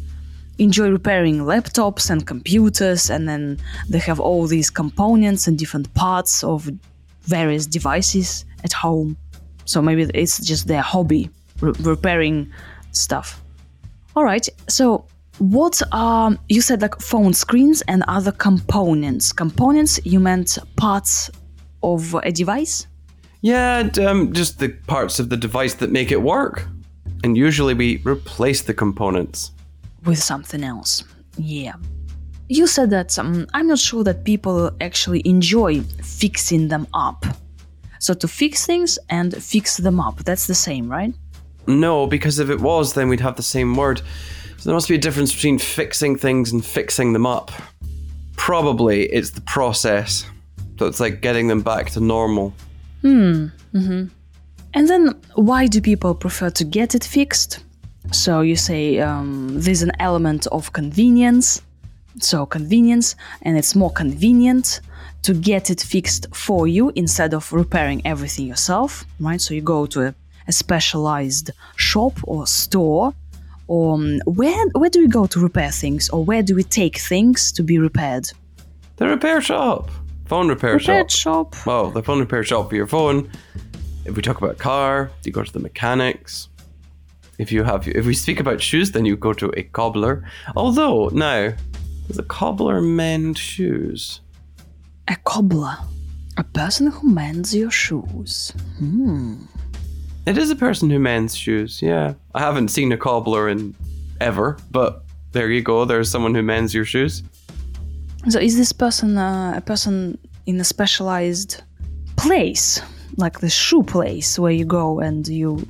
enjoy 0.59 0.91
repairing 0.91 1.41
laptops 1.41 2.11
and 2.11 2.27
computers, 2.27 3.11
and 3.11 3.29
then 3.29 3.59
they 3.89 3.99
have 3.99 4.19
all 4.19 4.47
these 4.47 4.71
components 4.71 5.47
and 5.47 5.59
different 5.59 5.93
parts 5.95 6.43
of 6.43 6.69
various 7.23 7.67
devices 7.67 8.45
at 8.65 8.73
home. 8.73 9.17
So 9.67 9.81
maybe 9.81 10.03
it's 10.15 10.45
just 10.45 10.67
their 10.67 10.83
hobby 10.83 11.31
re- 11.61 11.73
repairing 11.81 12.53
stuff. 12.93 13.43
All 14.17 14.25
right. 14.25 14.47
So 14.69 15.07
what 15.39 15.81
are 15.93 16.37
you 16.49 16.61
said 16.61 16.83
like 16.83 17.01
phone 17.01 17.33
screens 17.33 17.83
and 17.89 18.05
other 18.09 18.33
components? 18.33 19.33
Components 19.33 19.99
you 20.05 20.21
meant 20.21 20.59
parts 20.77 21.31
of 21.83 22.15
a 22.23 22.31
device? 22.31 22.87
Yeah, 23.43 23.89
um, 24.07 24.33
just 24.35 24.59
the 24.59 24.69
parts 24.69 25.19
of 25.19 25.31
the 25.31 25.37
device 25.37 25.75
that 25.75 25.91
make 25.91 26.13
it 26.13 26.21
work. 26.21 26.67
And 27.25 27.37
usually 27.37 27.75
we 27.75 28.03
replace 28.05 28.63
the 28.63 28.75
components 28.75 29.53
with 30.05 30.19
something 30.19 30.63
else. 30.63 31.05
Yeah. 31.39 31.75
You 32.49 32.67
said 32.67 32.91
that 32.91 33.19
um, 33.19 33.47
I'm 33.55 33.69
not 33.69 33.79
sure 33.79 34.05
that 34.05 34.25
people 34.25 34.71
actually 34.81 35.23
enjoy 35.25 35.81
fixing 36.03 36.69
them 36.69 36.87
up. 36.93 37.25
So 37.99 38.15
to 38.15 38.29
fix 38.29 38.67
things 38.67 38.99
and 39.09 39.35
fix 39.43 39.77
them 39.77 40.01
up, 40.01 40.19
that's 40.25 40.47
the 40.47 40.55
same, 40.55 40.91
right? 40.91 41.15
No, 41.67 42.07
because 42.07 42.39
if 42.39 42.51
it 42.51 42.61
was, 42.61 42.95
then 42.95 43.09
we'd 43.09 43.21
have 43.21 43.37
the 43.37 43.43
same 43.43 43.75
word. 43.75 44.03
So 44.59 44.69
there 44.69 44.75
must 44.75 44.89
be 44.89 44.95
a 44.95 44.99
difference 44.99 45.35
between 45.35 45.59
fixing 45.59 46.17
things 46.17 46.53
and 46.53 46.65
fixing 46.65 47.13
them 47.13 47.27
up. 47.27 47.51
Probably 48.37 49.05
it's 49.05 49.31
the 49.31 49.41
process. 49.43 50.25
So 50.79 50.87
it's 50.87 51.01
like 51.01 51.21
getting 51.21 51.49
them 51.49 51.63
back 51.63 51.91
to 51.91 52.01
normal. 52.01 52.55
Hmm. 53.03 53.47
Mm-hmm. 53.75 54.07
And 54.75 54.89
then 54.89 55.15
why 55.35 55.67
do 55.67 55.81
people 55.81 56.15
prefer 56.15 56.51
to 56.51 56.65
get 56.65 56.95
it 56.95 57.05
fixed? 57.05 57.61
So 58.13 58.41
you 58.41 58.57
say 58.57 58.99
um, 58.99 59.49
there's 59.53 59.83
an 59.83 59.93
element 59.99 60.47
of 60.49 60.73
convenience. 60.73 61.63
So 62.19 62.47
convenience, 62.47 63.15
and 63.43 63.57
it's 63.57 63.75
more 63.75 63.91
convenient 63.91 64.81
to 65.23 65.35
get 65.35 65.71
it 65.71 65.81
fixed 65.81 66.27
for 66.35 66.67
you 66.67 66.93
instead 66.95 67.35
of 67.35 67.53
repairing 67.53 68.03
everything 68.05 68.47
yourself, 68.47 69.05
right? 69.21 69.41
So 69.41 69.55
you 69.55 69.61
go 69.61 69.87
to 69.87 70.09
a 70.09 70.15
a 70.51 70.53
specialized 70.53 71.53
shop 71.77 72.15
or 72.25 72.45
store 72.45 73.15
or 73.69 73.95
um, 73.95 74.19
where 74.27 74.63
where 74.81 74.91
do 74.91 74.99
we 75.01 75.07
go 75.07 75.27
to 75.27 75.39
repair 75.39 75.71
things 75.71 76.11
or 76.11 76.25
where 76.25 76.43
do 76.43 76.53
we 76.57 76.65
take 76.65 76.99
things 76.99 77.53
to 77.53 77.63
be 77.63 77.79
repaired? 77.79 78.27
The 78.97 79.07
repair 79.07 79.41
shop. 79.41 79.91
Phone 80.27 80.49
repair 80.49 80.75
repair 80.75 81.09
shop. 81.09 81.55
shop. 81.55 81.67
Well 81.67 81.91
the 81.91 82.03
phone 82.03 82.19
repair 82.19 82.43
shop 82.43 82.69
for 82.69 82.75
your 82.75 82.89
phone. 82.89 83.31
If 84.05 84.17
we 84.17 84.23
talk 84.23 84.39
about 84.43 84.59
car 84.59 85.13
you 85.25 85.31
go 85.31 85.45
to 85.45 85.53
the 85.53 85.61
mechanics. 85.61 86.49
If 87.39 87.53
you 87.53 87.63
have 87.63 87.87
if 87.87 88.05
we 88.11 88.15
speak 88.15 88.41
about 88.41 88.61
shoes 88.61 88.91
then 88.91 89.05
you 89.05 89.17
go 89.17 89.33
to 89.33 89.53
a 89.57 89.63
cobbler. 89.63 90.25
Although 90.57 91.11
now 91.13 91.55
does 92.09 92.19
a 92.19 92.25
cobbler 92.25 92.81
mend 92.81 93.39
shoes? 93.39 94.21
A 95.07 95.17
cobbler? 95.33 95.77
A 96.37 96.45
person 96.45 96.91
who 96.91 97.09
mends 97.21 97.55
your 97.55 97.71
shoes? 97.71 98.53
Hmm 98.79 99.45
it 100.27 100.39
is 100.39 100.51
a 100.51 100.57
person 100.57 100.91
who 100.91 100.99
mends 100.99 101.37
shoes, 101.37 101.81
yeah. 101.83 102.15
I 102.35 102.41
haven't 102.41 102.69
seen 102.69 102.93
a 102.93 102.97
cobbler 102.97 103.49
in 103.49 103.75
ever, 104.21 104.59
but 104.71 105.03
there 105.33 105.51
you 105.51 105.63
go. 105.63 105.85
There's 105.85 106.11
someone 106.11 106.35
who 106.35 106.43
mends 106.43 106.75
your 106.75 106.85
shoes. 106.85 107.23
So 108.29 108.39
is 108.39 108.57
this 108.57 108.73
person 108.73 109.17
uh, 109.17 109.55
a 109.57 109.61
person 109.61 110.19
in 110.47 110.61
a 110.61 110.65
specialized 110.65 111.63
place, 112.17 112.83
like 113.17 113.41
the 113.41 113.49
shoe 113.49 113.83
place 113.83 114.39
where 114.39 114.53
you 114.53 114.65
go 114.65 115.01
and 115.01 115.27
you 115.27 115.67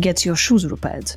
get 0.00 0.24
your 0.24 0.36
shoes 0.36 0.66
repaired? 0.66 1.14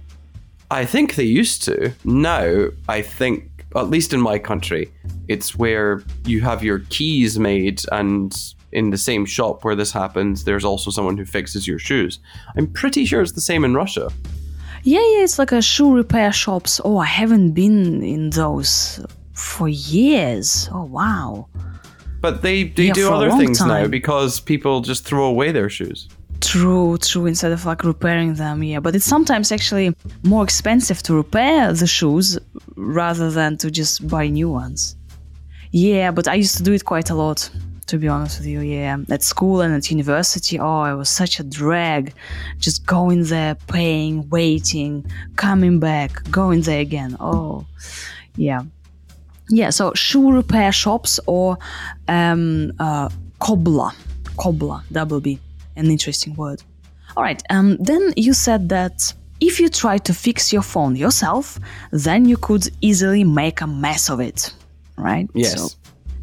I 0.70 0.86
think 0.86 1.16
they 1.16 1.26
used 1.26 1.64
to. 1.64 1.92
Now, 2.06 2.68
I 2.88 3.02
think, 3.02 3.66
at 3.76 3.90
least 3.90 4.14
in 4.14 4.22
my 4.22 4.40
country, 4.40 4.90
it's 5.28 5.58
where 5.58 6.04
you 6.26 6.40
have 6.42 6.64
your 6.64 6.80
keys 6.90 7.38
made 7.38 7.82
and 7.92 8.34
in 8.72 8.90
the 8.90 8.98
same 8.98 9.26
shop 9.26 9.64
where 9.64 9.76
this 9.76 9.92
happens, 9.92 10.44
there's 10.44 10.66
also 10.66 10.92
someone 10.92 11.18
who 11.18 11.26
fixes 11.26 11.68
your 11.68 11.80
shoes. 11.80 12.20
I'm 12.56 12.68
pretty 12.68 13.06
sure 13.06 13.22
it's 13.22 13.34
the 13.34 13.42
same 13.42 13.64
in 13.66 13.74
Russia. 13.74 14.10
Yeah, 14.84 15.00
yeah, 15.00 15.24
it's 15.24 15.38
like 15.38 15.52
a 15.52 15.62
shoe 15.62 15.94
repair 15.96 16.32
shops. 16.32 16.82
Oh, 16.84 16.98
I 16.98 17.06
haven't 17.06 17.52
been 17.52 18.02
in 18.02 18.32
those 18.32 19.06
for 19.34 19.70
years. 19.70 20.70
Oh, 20.72 20.86
wow. 20.86 21.48
But 22.22 22.42
they, 22.42 22.64
they 22.64 22.88
Yeah, 22.88 22.94
do 22.94 23.12
other 23.12 23.32
things 23.32 23.60
now 23.62 23.88
because 23.88 24.40
people 24.40 24.82
just 24.82 25.06
throw 25.06 25.26
away 25.26 25.52
their 25.52 25.70
shoes. 25.70 26.08
True, 26.40 26.98
true. 26.98 27.28
Instead 27.28 27.52
of 27.52 27.66
like 27.66 27.84
repairing 27.84 28.34
them, 28.36 28.64
yeah. 28.64 28.80
But 28.80 28.96
it's 28.96 29.06
sometimes 29.06 29.52
actually 29.52 29.96
more 30.24 30.44
expensive 30.44 31.04
to 31.04 31.14
repair 31.14 31.72
the 31.74 31.88
shoes 31.88 32.40
rather 32.76 33.30
than 33.30 33.58
to 33.58 33.70
just 33.70 34.08
buy 34.08 34.28
new 34.28 34.50
ones. 34.50 34.96
Yeah, 35.72 36.12
but 36.12 36.28
I 36.28 36.36
used 36.36 36.58
to 36.58 36.64
do 36.64 36.74
it 36.74 36.86
quite 36.86 37.10
a 37.10 37.16
lot, 37.16 37.50
to 37.92 37.98
be 37.98 38.08
honest 38.08 38.40
with 38.40 38.48
you. 38.48 38.62
Yeah, 38.62 38.98
at 39.10 39.24
school 39.24 39.62
and 39.62 39.74
at 39.74 39.92
university, 39.92 40.60
oh, 40.60 40.84
it 40.86 40.96
was 40.96 41.10
such 41.10 41.40
a 41.40 41.44
drag. 41.44 42.14
Just 42.58 42.86
going 42.86 43.24
there, 43.26 43.56
paying, 43.68 44.28
waiting, 44.30 45.06
coming 45.36 45.80
back, 45.80 46.24
going 46.32 46.62
there 46.62 46.82
again. 46.82 47.16
Oh, 47.20 47.66
yeah. 48.36 48.62
Yeah, 49.50 49.70
so 49.70 49.94
shoe 49.94 50.32
repair 50.32 50.72
shops 50.72 51.20
or 51.28 51.58
um, 52.08 52.72
uh, 52.80 53.10
cobbler, 53.40 53.92
cobbler, 54.38 54.82
double 54.92 55.20
B 55.20 55.40
an 55.76 55.92
interesting 55.92 56.36
word. 56.36 56.62
All 57.16 57.24
right, 57.24 57.42
um, 57.50 57.78
then 57.78 58.14
you 58.16 58.34
said 58.34 58.70
that 58.70 59.14
if 59.40 59.60
you 59.60 59.70
try 59.70 59.98
to 59.98 60.14
fix 60.14 60.54
your 60.54 60.62
phone 60.62 60.96
yourself, 60.96 61.60
then 61.92 62.26
you 62.26 62.38
could 62.38 62.70
easily 62.82 63.24
make 63.24 63.62
a 63.62 63.68
mess 63.68 64.10
of 64.10 64.20
it, 64.20 64.54
right? 64.98 65.28
Yes. 65.34 65.60
So, 65.60 65.78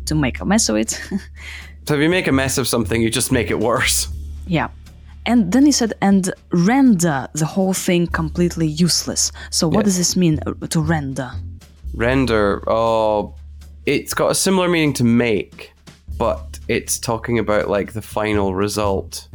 to 0.08 0.14
make 0.14 0.40
a 0.40 0.44
mess 0.44 0.68
of 0.68 0.76
it. 0.76 0.90
so 1.86 1.94
if 1.94 2.00
you 2.00 2.08
make 2.08 2.26
a 2.26 2.32
mess 2.32 2.58
of 2.58 2.66
something, 2.66 3.00
you 3.00 3.10
just 3.10 3.32
make 3.32 3.50
it 3.50 3.58
worse. 3.58 4.08
Yeah. 4.46 4.68
And 5.26 5.52
then 5.52 5.66
he 5.66 5.72
said, 5.72 5.92
and 6.00 6.32
render 6.52 7.28
the 7.34 7.44
whole 7.44 7.74
thing 7.74 8.06
completely 8.06 8.66
useless. 8.66 9.30
So 9.50 9.68
what 9.68 9.84
yes. 9.84 9.84
does 9.84 9.98
this 9.98 10.16
mean 10.16 10.40
uh, 10.46 10.66
to 10.68 10.80
render? 10.80 11.30
Render, 11.94 12.62
oh, 12.66 13.34
it's 13.84 14.14
got 14.14 14.30
a 14.30 14.34
similar 14.34 14.68
meaning 14.68 14.92
to 14.94 15.04
make, 15.04 15.72
but 16.16 16.58
it's 16.68 16.98
talking 16.98 17.38
about 17.38 17.68
like 17.68 17.92
the 17.92 18.02
final 18.02 18.54
result. 18.54 19.28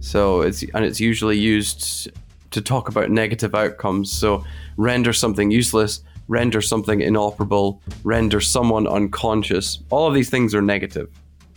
So 0.00 0.42
it's 0.42 0.62
and 0.74 0.84
it's 0.84 1.00
usually 1.00 1.38
used 1.38 2.10
to 2.50 2.60
talk 2.60 2.88
about 2.88 3.10
negative 3.10 3.54
outcomes. 3.54 4.12
So 4.12 4.44
render 4.76 5.12
something 5.12 5.50
useless, 5.50 6.02
render 6.32 6.62
something 6.62 7.00
inoperable, 7.00 7.82
render 8.04 8.40
someone 8.40 8.86
unconscious. 8.86 9.78
All 9.90 10.06
of 10.08 10.14
these 10.14 10.30
things 10.30 10.54
are 10.54 10.62
negative. 10.62 11.08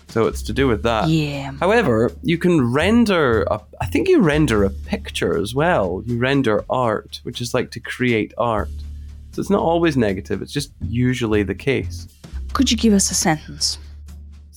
So 0.09 0.27
it's 0.27 0.43
to 0.43 0.53
do 0.53 0.67
with 0.67 0.83
that. 0.83 1.09
Yeah. 1.09 1.53
However, 1.59 2.11
you 2.21 2.37
can 2.37 2.73
render 2.73 3.43
a, 3.43 3.59
I 3.81 3.85
think 3.87 4.07
you 4.07 4.19
render 4.19 4.63
a 4.63 4.69
picture 4.69 5.37
as 5.37 5.55
well. 5.55 6.03
You 6.05 6.17
render 6.17 6.63
art, 6.69 7.21
which 7.23 7.41
is 7.41 7.53
like 7.53 7.71
to 7.71 7.79
create 7.79 8.33
art. 8.37 8.69
So 9.31 9.41
it's 9.41 9.49
not 9.49 9.61
always 9.61 9.97
negative, 9.97 10.41
it's 10.41 10.53
just 10.53 10.71
usually 10.81 11.43
the 11.43 11.55
case. 11.55 12.07
Could 12.53 12.71
you 12.71 12.77
give 12.77 12.93
us 12.93 13.11
a 13.11 13.15
sentence? 13.15 13.77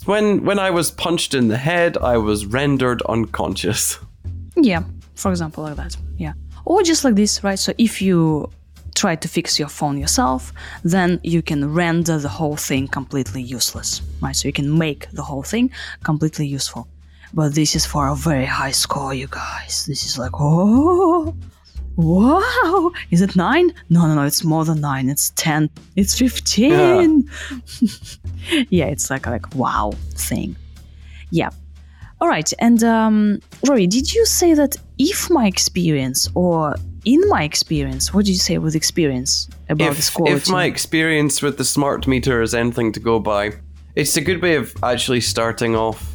When 0.05 0.45
when 0.45 0.59
I 0.59 0.71
was 0.71 0.91
punched 0.93 1.35
in 1.35 1.49
the 1.49 1.57
head, 1.57 1.99
I 1.99 2.17
was 2.19 2.47
rendered 2.47 3.03
unconscious. 3.03 3.99
Yeah, 4.61 4.83
for 5.15 5.31
example, 5.31 5.63
like 5.63 5.77
that. 5.77 5.97
Yeah. 6.17 6.33
Or 6.65 6.83
just 6.83 7.05
like 7.05 7.15
this, 7.15 7.45
right? 7.45 7.59
So 7.59 7.73
if 7.79 8.03
you 8.03 8.51
try 8.99 9.17
to 9.17 9.29
fix 9.29 9.59
your 9.59 9.69
phone 9.69 9.97
yourself, 9.99 10.53
then 10.83 11.21
you 11.23 11.43
can 11.43 11.73
render 11.73 12.19
the 12.19 12.29
whole 12.29 12.57
thing 12.57 12.89
completely 12.89 13.43
useless, 13.43 14.03
right? 14.21 14.37
So 14.37 14.49
you 14.49 14.53
can 14.53 14.77
make 14.77 15.11
the 15.13 15.23
whole 15.23 15.43
thing 15.43 15.71
completely 16.03 16.47
useful. 16.47 16.89
But 17.33 17.55
this 17.55 17.77
is 17.77 17.85
for 17.87 18.09
a 18.09 18.17
very 18.17 18.47
high 18.47 18.73
score, 18.73 19.15
you 19.15 19.29
guys. 19.29 19.87
This 19.87 20.05
is 20.05 20.19
like, 20.19 20.33
oh, 20.35 21.35
wow, 21.97 22.91
is 23.11 23.21
it 23.21 23.37
nine? 23.37 23.73
No, 23.91 24.07
no, 24.07 24.15
no, 24.15 24.23
it's 24.23 24.45
more 24.45 24.65
than 24.65 24.81
nine. 24.81 25.09
It's 25.09 25.31
10. 25.37 25.69
It's 25.97 26.19
15. 26.19 26.71
Yeah, 26.71 27.07
yeah 28.71 28.87
it's 28.87 29.11
like, 29.11 29.27
like, 29.27 29.55
wow 29.55 29.93
thing. 30.15 30.57
Yeah. 31.31 31.51
All 32.21 32.29
right. 32.29 32.51
And, 32.59 32.83
um, 32.83 33.41
Rory, 33.69 33.87
did 33.87 34.13
you 34.13 34.25
say 34.25 34.55
that 34.55 34.77
if 34.99 35.31
my 35.31 35.47
experience 35.47 36.29
or 36.35 36.75
in 37.09 37.27
my 37.31 37.43
experience, 37.43 38.13
what 38.13 38.27
did 38.27 38.33
you 38.33 38.39
say 38.39 38.59
with 38.59 38.75
experience 38.75 39.49
about 39.71 39.93
if, 39.93 39.97
this 39.97 40.11
quality? 40.11 40.37
If 40.37 40.51
my 40.51 40.67
experience 40.67 41.41
with 41.41 41.57
the 41.57 41.65
smart 41.65 42.07
meter 42.07 42.43
is 42.43 42.53
anything 42.53 42.93
to 42.93 43.01
go 43.01 43.19
by, 43.19 43.53
it's 43.95 44.19
a 44.19 44.21
good 44.21 44.43
way 44.43 44.57
of 44.57 44.75
actually 44.83 45.23
starting 45.23 45.75
off 45.75 46.13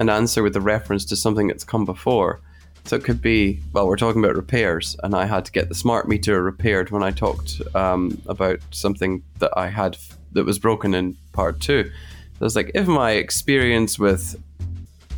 an 0.00 0.08
answer 0.08 0.42
with 0.42 0.56
a 0.56 0.60
reference 0.60 1.04
to 1.04 1.16
something 1.16 1.46
that's 1.46 1.62
come 1.62 1.84
before. 1.84 2.40
So 2.86 2.96
it 2.96 3.04
could 3.04 3.22
be, 3.22 3.60
well, 3.72 3.86
we're 3.86 3.96
talking 3.96 4.24
about 4.24 4.34
repairs, 4.34 4.96
and 5.04 5.14
I 5.14 5.26
had 5.26 5.44
to 5.44 5.52
get 5.52 5.68
the 5.68 5.76
smart 5.76 6.08
meter 6.08 6.42
repaired 6.42 6.90
when 6.90 7.04
I 7.04 7.12
talked 7.12 7.62
um, 7.76 8.20
about 8.26 8.58
something 8.72 9.22
that 9.38 9.52
I 9.56 9.68
had 9.68 9.96
that 10.32 10.44
was 10.44 10.58
broken 10.58 10.92
in 10.92 11.16
part 11.32 11.60
two. 11.60 11.84
So 11.84 12.38
I 12.40 12.44
was 12.44 12.56
like, 12.56 12.72
if 12.74 12.88
my 12.88 13.12
experience 13.12 13.96
with 13.96 14.42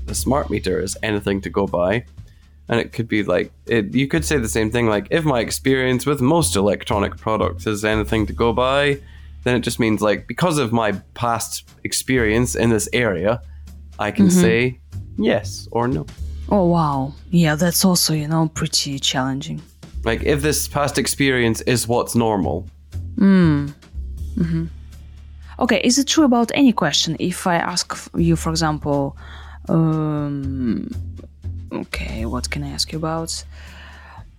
the 0.04 0.14
smart 0.14 0.50
meter 0.50 0.78
is 0.80 0.98
anything 1.02 1.40
to 1.40 1.48
go 1.48 1.66
by, 1.66 2.04
and 2.68 2.80
it 2.80 2.92
could 2.92 3.08
be 3.08 3.22
like, 3.22 3.52
it, 3.66 3.94
you 3.94 4.08
could 4.08 4.24
say 4.24 4.38
the 4.38 4.48
same 4.48 4.70
thing, 4.70 4.86
like, 4.86 5.06
if 5.10 5.24
my 5.24 5.40
experience 5.40 6.06
with 6.06 6.20
most 6.20 6.56
electronic 6.56 7.16
products 7.16 7.66
is 7.66 7.84
anything 7.84 8.26
to 8.26 8.32
go 8.32 8.52
by, 8.52 8.98
then 9.44 9.54
it 9.56 9.60
just 9.60 9.78
means 9.78 10.00
like, 10.00 10.26
because 10.26 10.58
of 10.58 10.72
my 10.72 10.92
past 11.14 11.68
experience 11.84 12.54
in 12.54 12.70
this 12.70 12.88
area, 12.92 13.42
I 13.98 14.10
can 14.10 14.26
mm-hmm. 14.26 14.40
say 14.40 14.80
yes 15.18 15.68
or 15.70 15.88
no. 15.88 16.06
Oh, 16.48 16.66
wow. 16.66 17.14
Yeah, 17.30 17.54
that's 17.54 17.84
also, 17.84 18.14
you 18.14 18.28
know, 18.28 18.48
pretty 18.48 18.98
challenging. 18.98 19.60
Like, 20.04 20.22
if 20.22 20.42
this 20.42 20.68
past 20.68 20.98
experience 20.98 21.60
is 21.62 21.86
what's 21.88 22.14
normal. 22.14 22.66
Hmm. 23.16 23.68
Mm-hmm. 24.36 24.66
Okay, 25.60 25.80
is 25.84 25.98
it 25.98 26.06
true 26.08 26.24
about 26.24 26.50
any 26.54 26.72
question? 26.72 27.16
If 27.18 27.46
I 27.46 27.56
ask 27.56 27.96
you, 28.16 28.36
for 28.36 28.50
example, 28.50 29.16
um, 29.68 30.90
okay, 31.74 32.24
what 32.26 32.50
can 32.50 32.62
I 32.64 32.70
ask 32.70 32.92
you 32.92 32.98
about? 32.98 33.44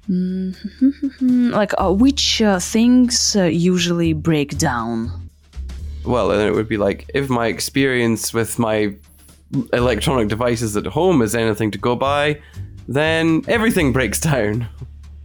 Mm-hmm. 0.10 1.50
like, 1.50 1.74
uh, 1.80 1.92
which 1.92 2.42
uh, 2.42 2.60
things 2.60 3.36
uh, 3.36 3.44
usually 3.44 4.14
break 4.14 4.58
down? 4.58 5.30
Well, 6.04 6.28
then 6.30 6.48
it 6.48 6.54
would 6.54 6.70
be 6.70 6.78
like 6.78 7.10
if 7.14 7.30
my 7.30 7.48
experience 7.48 8.34
with 8.34 8.60
my 8.60 8.94
electronic 9.74 10.28
devices 10.28 10.78
at 10.78 10.86
home 10.86 11.22
is 11.22 11.34
anything 11.34 11.72
to 11.72 11.78
go 11.78 11.96
by, 11.96 12.40
then 12.88 13.44
everything 13.48 13.92
breaks 13.92 14.20
down. 14.32 14.68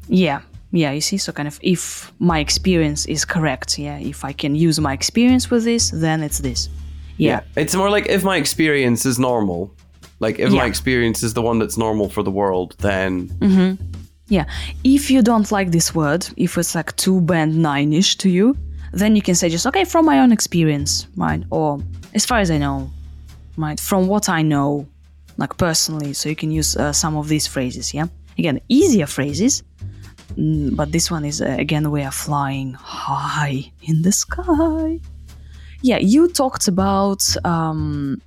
Yeah, 0.09 0.41
yeah, 0.73 0.93
you 0.93 1.01
see, 1.01 1.19
so 1.19 1.33
kind 1.33 1.49
of 1.49 1.59
if 1.63 2.13
my 2.19 2.39
experience 2.39 3.05
is 3.07 3.25
correct, 3.25 3.79
yeah, 3.79 3.99
if 3.99 4.25
I 4.25 4.33
can 4.33 4.55
use 4.55 4.81
my 4.81 4.93
experience 4.93 5.51
with 5.51 5.65
this, 5.65 5.91
then 5.91 6.23
it's 6.23 6.39
this. 6.39 6.69
Yeah. 7.17 7.43
yeah. 7.57 7.63
It's 7.63 7.75
more 7.75 7.91
like 7.91 8.07
if 8.07 8.25
my 8.25 8.37
experience 8.37 9.05
is 9.05 9.19
normal, 9.19 9.75
like 10.21 10.39
if 10.39 10.53
yeah. 10.53 10.61
my 10.61 10.67
experience 10.67 11.23
is 11.23 11.35
the 11.35 11.43
one 11.43 11.59
that's 11.59 11.77
normal 11.77 12.09
for 12.09 12.23
the 12.23 12.31
world, 12.31 12.77
then. 12.79 13.29
Mm-hmm. 13.41 13.85
Yeah. 14.29 14.45
If 14.85 15.11
you 15.11 15.23
don't 15.23 15.51
like 15.51 15.73
this 15.73 15.95
word, 15.95 16.29
if 16.37 16.57
it's 16.57 16.75
like 16.75 16.95
too 16.97 17.21
band 17.21 17.61
nine 17.61 17.93
ish 17.93 18.17
to 18.19 18.29
you, 18.29 18.57
then 18.93 19.17
you 19.17 19.23
can 19.23 19.35
say 19.35 19.49
just, 19.49 19.67
okay, 19.67 19.85
from 19.85 20.05
my 20.05 20.21
own 20.21 20.31
experience, 20.31 21.09
right? 21.17 21.43
Or 21.51 21.81
as 22.15 22.27
far 22.27 22.39
as 22.39 22.51
I 22.51 22.59
know, 22.59 22.91
right? 23.57 23.81
From 23.81 24.07
what 24.07 24.29
I 24.29 24.43
know, 24.43 24.87
like 25.37 25.57
personally, 25.57 26.13
so 26.13 26.29
you 26.29 26.37
can 26.37 26.51
use 26.51 26.77
uh, 26.77 26.93
some 26.93 27.17
of 27.17 27.29
these 27.29 27.47
phrases, 27.47 27.95
yeah? 27.95 28.07
Again, 28.39 28.61
easier 28.69 29.07
phrases, 29.07 29.63
mm, 30.37 30.77
but 30.77 30.93
this 30.93 31.11
one 31.11 31.25
is 31.25 31.41
uh, 31.41 31.57
again, 31.59 31.91
we 31.91 32.03
are 32.03 32.13
flying 32.13 32.75
high 32.75 33.73
in 33.83 34.03
the 34.03 34.13
sky. 34.13 35.01
Yeah, 35.83 35.99
you 35.99 36.29
talked 36.29 36.69
about 36.69 37.25
um, 37.45 38.21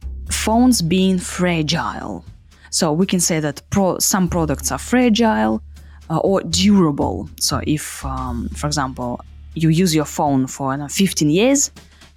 phones 0.43 0.81
being 0.81 1.17
fragile. 1.17 2.25
So 2.69 2.91
we 2.91 3.05
can 3.05 3.21
say 3.21 3.39
that 3.39 3.61
pro- 3.69 3.99
some 3.99 4.27
products 4.27 4.73
are 4.73 4.77
fragile 4.77 5.61
uh, 6.09 6.17
or 6.17 6.41
durable. 6.41 7.29
So 7.39 7.61
if, 7.65 8.03
um, 8.03 8.49
for 8.49 8.67
example, 8.67 9.21
you 9.55 9.69
use 9.69 9.95
your 9.95 10.05
phone 10.05 10.47
for 10.47 10.73
uh, 10.73 10.87
15 10.89 11.29
years, 11.29 11.71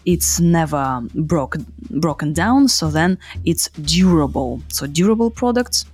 it's 0.06 0.40
never 0.40 1.02
broken 1.14 1.66
broken 1.90 2.32
down 2.32 2.68
so 2.68 2.90
then 2.90 3.18
it's 3.44 3.68
durable. 3.82 4.60
So 4.68 4.86
durable 4.86 5.30
products 5.30 5.84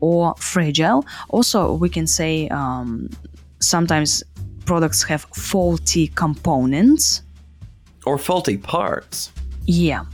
or 0.00 0.34
fragile. 0.36 1.04
Also 1.28 1.74
we 1.74 1.88
can 1.88 2.06
say 2.06 2.48
um, 2.48 3.08
sometimes 3.60 4.24
products 4.64 5.04
have 5.04 5.26
faulty 5.34 6.08
components. 6.08 7.22
Or 8.04 8.18
faulty 8.18 8.56
parts. 8.56 9.32
Yeah 9.66 10.04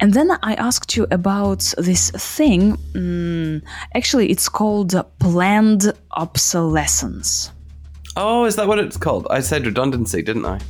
and 0.00 0.12
then 0.12 0.30
I 0.42 0.54
asked 0.54 0.96
you 0.96 1.06
about 1.10 1.72
this 1.78 2.10
thing. 2.10 2.76
Mm, 2.92 3.62
actually, 3.94 4.30
it's 4.30 4.48
called 4.48 4.94
planned 5.18 5.92
obsolescence. 6.12 7.50
Oh, 8.16 8.44
is 8.44 8.56
that 8.56 8.66
what 8.68 8.78
it's 8.78 8.96
called? 8.96 9.26
I 9.30 9.40
said 9.40 9.64
redundancy, 9.64 10.22
didn't 10.22 10.46
I? 10.46 10.60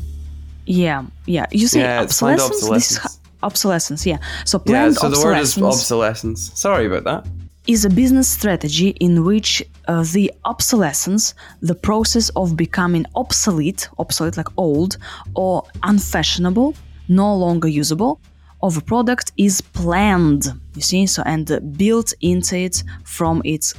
Yeah, 0.66 1.04
yeah. 1.26 1.46
You 1.50 1.66
say 1.68 1.80
yeah, 1.80 2.02
obsolescence. 2.02 2.62
obsolescence. 2.62 3.20
obsolescence. 3.42 4.06
Yeah. 4.06 4.18
So 4.44 4.58
planned 4.58 4.94
yeah, 4.94 5.00
so 5.00 5.10
the 5.10 5.24
word 5.24 5.38
is 5.38 5.60
obsolescence. 5.60 6.52
Sorry 6.58 6.86
about 6.86 7.04
that. 7.04 7.26
Is 7.66 7.84
a 7.84 7.90
business 7.90 8.28
strategy 8.28 8.90
in 9.00 9.24
which 9.24 9.62
uh, 9.88 10.04
the 10.12 10.32
obsolescence, 10.44 11.34
the 11.62 11.74
process 11.74 12.28
of 12.30 12.56
becoming 12.56 13.04
obsolete, 13.16 13.88
obsolete 13.98 14.36
like 14.36 14.48
old 14.56 14.98
or 15.34 15.64
unfashionable, 15.82 16.76
no 17.08 17.34
longer 17.34 17.66
usable, 17.66 18.20
of 18.62 18.76
a 18.76 18.80
product 18.80 19.32
is 19.36 19.60
planned. 19.60 20.46
You 20.74 20.82
see, 20.82 21.06
so 21.06 21.22
and 21.24 21.76
built 21.76 22.12
into 22.20 22.56
it 22.56 22.82
from 23.04 23.42
its 23.44 23.74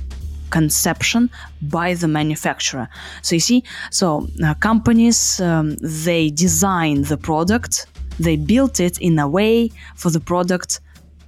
conception 0.49 1.29
by 1.61 1.93
the 1.93 2.07
manufacturer. 2.07 2.87
So 3.21 3.35
you 3.35 3.39
see, 3.39 3.63
so 3.91 4.27
uh, 4.43 4.53
companies 4.55 5.39
um, 5.41 5.75
they 5.81 6.29
design 6.29 7.03
the 7.03 7.17
product, 7.17 7.87
they 8.19 8.35
built 8.35 8.79
it 8.79 8.97
in 8.99 9.19
a 9.19 9.27
way 9.27 9.71
for 9.95 10.09
the 10.09 10.19
product 10.19 10.79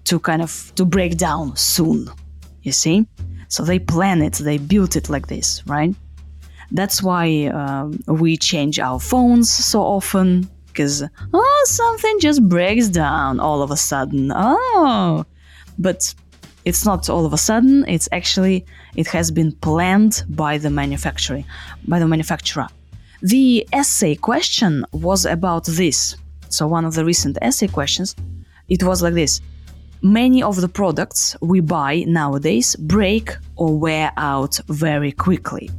to 0.05 0.19
kind 0.19 0.41
of 0.41 0.71
to 0.75 0.85
break 0.85 1.17
down 1.17 1.55
soon. 1.55 2.09
You 2.63 2.71
see, 2.71 3.07
so 3.47 3.63
they 3.63 3.79
plan 3.79 4.21
it, 4.21 4.33
they 4.33 4.57
built 4.57 4.95
it 4.95 5.09
like 5.09 5.27
this, 5.27 5.63
right? 5.65 5.95
That's 6.71 7.01
why 7.01 7.47
uh, 7.47 7.89
we 8.13 8.37
change 8.37 8.79
our 8.79 8.99
phones 8.99 9.51
so 9.51 9.81
often 9.81 10.49
because 10.69 11.03
oh 11.33 11.63
something 11.65 12.19
just 12.19 12.47
breaks 12.47 12.87
down 12.87 13.39
all 13.39 13.61
of 13.61 13.71
a 13.71 13.77
sudden. 13.77 14.31
Oh, 14.33 15.25
but 15.77 16.13
it's 16.65 16.85
not 16.85 17.09
all 17.09 17.25
of 17.25 17.33
a 17.33 17.37
sudden. 17.37 17.85
It's 17.87 18.09
actually 18.11 18.65
it 18.95 19.07
has 19.07 19.31
been 19.31 19.51
planned 19.51 20.23
by 20.29 20.57
the 20.57 20.69
manufacturer. 20.69 21.43
By 21.87 21.99
the 21.99 22.07
manufacturer. 22.07 22.67
The 23.21 23.67
essay 23.73 24.15
question 24.15 24.85
was 24.93 25.25
about 25.25 25.65
this. 25.65 26.15
So 26.49 26.67
one 26.67 26.85
of 26.85 26.93
the 26.93 27.05
recent 27.05 27.37
essay 27.41 27.67
questions, 27.67 28.15
it 28.69 28.83
was 28.83 29.01
like 29.01 29.13
this: 29.13 29.41
Many 30.01 30.41
of 30.41 30.55
the 30.61 30.69
products 30.69 31.35
we 31.41 31.59
buy 31.59 32.05
nowadays 32.07 32.75
break 32.77 33.35
or 33.57 33.77
wear 33.77 34.11
out 34.15 34.59
very 34.67 35.11
quickly. 35.11 35.69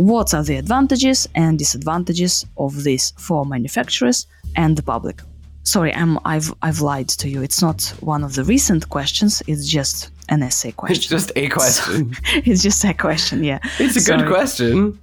What 0.00 0.32
are 0.32 0.42
the 0.42 0.56
advantages 0.56 1.28
and 1.34 1.58
disadvantages 1.58 2.46
of 2.56 2.84
this 2.84 3.12
for 3.18 3.44
manufacturers 3.44 4.26
and 4.56 4.74
the 4.74 4.82
public? 4.82 5.20
Sorry, 5.64 5.92
I'm, 5.92 6.18
I've 6.24 6.54
I've 6.62 6.80
lied 6.80 7.08
to 7.08 7.28
you. 7.28 7.42
It's 7.42 7.60
not 7.60 7.82
one 8.00 8.24
of 8.24 8.34
the 8.34 8.42
recent 8.44 8.88
questions. 8.88 9.42
It's 9.46 9.68
just 9.68 10.10
an 10.30 10.42
essay 10.42 10.72
question. 10.72 10.96
It's 10.96 11.06
just 11.06 11.32
a 11.36 11.48
question. 11.50 12.16
it's 12.46 12.62
just 12.62 12.82
a 12.82 12.94
question. 12.94 13.44
Yeah, 13.44 13.58
it's 13.78 14.08
a 14.08 14.16
good 14.16 14.26
question. 14.26 14.98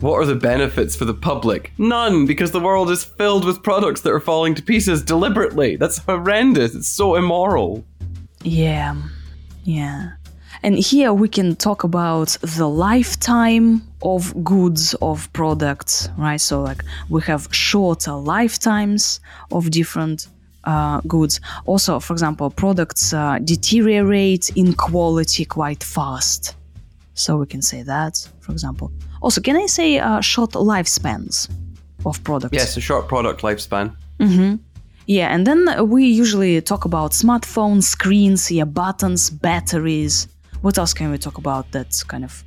What 0.00 0.14
are 0.14 0.24
the 0.24 0.34
benefits 0.34 0.96
for 0.96 1.04
the 1.04 1.12
public? 1.12 1.70
None, 1.76 2.24
because 2.24 2.52
the 2.52 2.60
world 2.60 2.90
is 2.90 3.04
filled 3.04 3.44
with 3.44 3.62
products 3.62 4.00
that 4.00 4.12
are 4.12 4.20
falling 4.20 4.54
to 4.54 4.62
pieces 4.62 5.02
deliberately. 5.02 5.76
That's 5.76 5.98
horrendous. 5.98 6.74
It's 6.74 6.88
so 6.88 7.16
immoral. 7.16 7.84
Yeah, 8.42 8.96
yeah. 9.64 10.12
And 10.62 10.78
here 10.78 11.12
we 11.12 11.28
can 11.28 11.54
talk 11.56 11.84
about 11.84 12.38
the 12.40 12.68
lifetime 12.68 13.82
of 14.02 14.32
goods, 14.44 14.94
of 15.00 15.32
products, 15.32 16.08
right? 16.18 16.40
So, 16.40 16.62
like, 16.62 16.84
we 17.08 17.22
have 17.22 17.48
shorter 17.50 18.12
lifetimes 18.12 19.20
of 19.50 19.70
different 19.70 20.28
uh, 20.64 21.00
goods. 21.06 21.40
Also, 21.66 22.00
for 22.00 22.12
example, 22.12 22.50
products 22.50 23.12
uh, 23.12 23.38
deteriorate 23.44 24.50
in 24.56 24.74
quality 24.74 25.44
quite 25.44 25.82
fast. 25.82 26.56
So, 27.14 27.36
we 27.36 27.46
can 27.46 27.62
say 27.62 27.82
that, 27.82 28.28
for 28.40 28.52
example. 28.52 28.92
Also, 29.20 29.40
can 29.40 29.56
I 29.56 29.66
say 29.66 29.98
uh, 29.98 30.20
short 30.20 30.52
lifespans 30.52 31.48
of 32.04 32.22
products? 32.24 32.54
Yes, 32.54 32.76
a 32.76 32.80
short 32.80 33.08
product 33.08 33.42
lifespan. 33.42 33.94
Mm-hmm. 34.18 34.56
Yeah, 35.06 35.34
and 35.34 35.46
then 35.46 35.88
we 35.88 36.04
usually 36.06 36.60
talk 36.60 36.84
about 36.84 37.10
smartphones, 37.10 37.84
screens, 37.84 38.50
yeah, 38.50 38.64
buttons, 38.64 39.30
batteries, 39.30 40.28
what 40.62 40.78
else 40.78 40.94
can 40.94 41.10
we 41.10 41.18
talk 41.18 41.38
about 41.38 41.70
that's 41.72 42.02
kind 42.02 42.24
of 42.24 42.44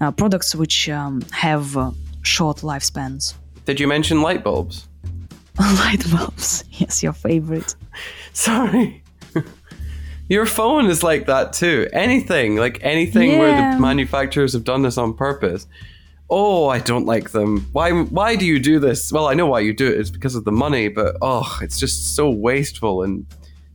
uh, 0.00 0.12
products 0.12 0.54
which 0.54 0.88
um, 0.88 1.22
have 1.32 1.76
uh, 1.76 1.90
short 2.22 2.58
lifespans? 2.58 3.34
Did 3.64 3.80
you 3.80 3.88
mention 3.88 4.22
light 4.22 4.44
bulbs? 4.44 4.88
light 5.58 6.04
bulbs, 6.10 6.64
yes, 6.72 7.02
your 7.02 7.12
favorite. 7.12 7.74
Sorry. 8.32 9.02
Your 10.28 10.46
phone 10.46 10.86
is 10.86 11.02
like 11.02 11.26
that 11.26 11.52
too. 11.52 11.86
Anything, 11.92 12.56
like 12.56 12.78
anything 12.80 13.32
yeah. 13.32 13.38
where 13.38 13.74
the 13.74 13.80
manufacturers 13.80 14.54
have 14.54 14.64
done 14.64 14.80
this 14.80 14.96
on 14.96 15.12
purpose. 15.12 15.66
Oh, 16.30 16.66
I 16.68 16.78
don't 16.78 17.04
like 17.04 17.32
them. 17.32 17.68
Why 17.72 17.90
why 17.92 18.34
do 18.34 18.46
you 18.46 18.58
do 18.58 18.80
this? 18.80 19.12
Well, 19.12 19.26
I 19.26 19.34
know 19.34 19.46
why 19.46 19.60
you 19.60 19.74
do 19.74 19.86
it. 19.86 20.00
It's 20.00 20.08
because 20.08 20.34
of 20.34 20.44
the 20.44 20.52
money, 20.52 20.88
but 20.88 21.18
oh, 21.20 21.58
it's 21.60 21.78
just 21.78 22.16
so 22.16 22.30
wasteful 22.30 23.02
and 23.02 23.26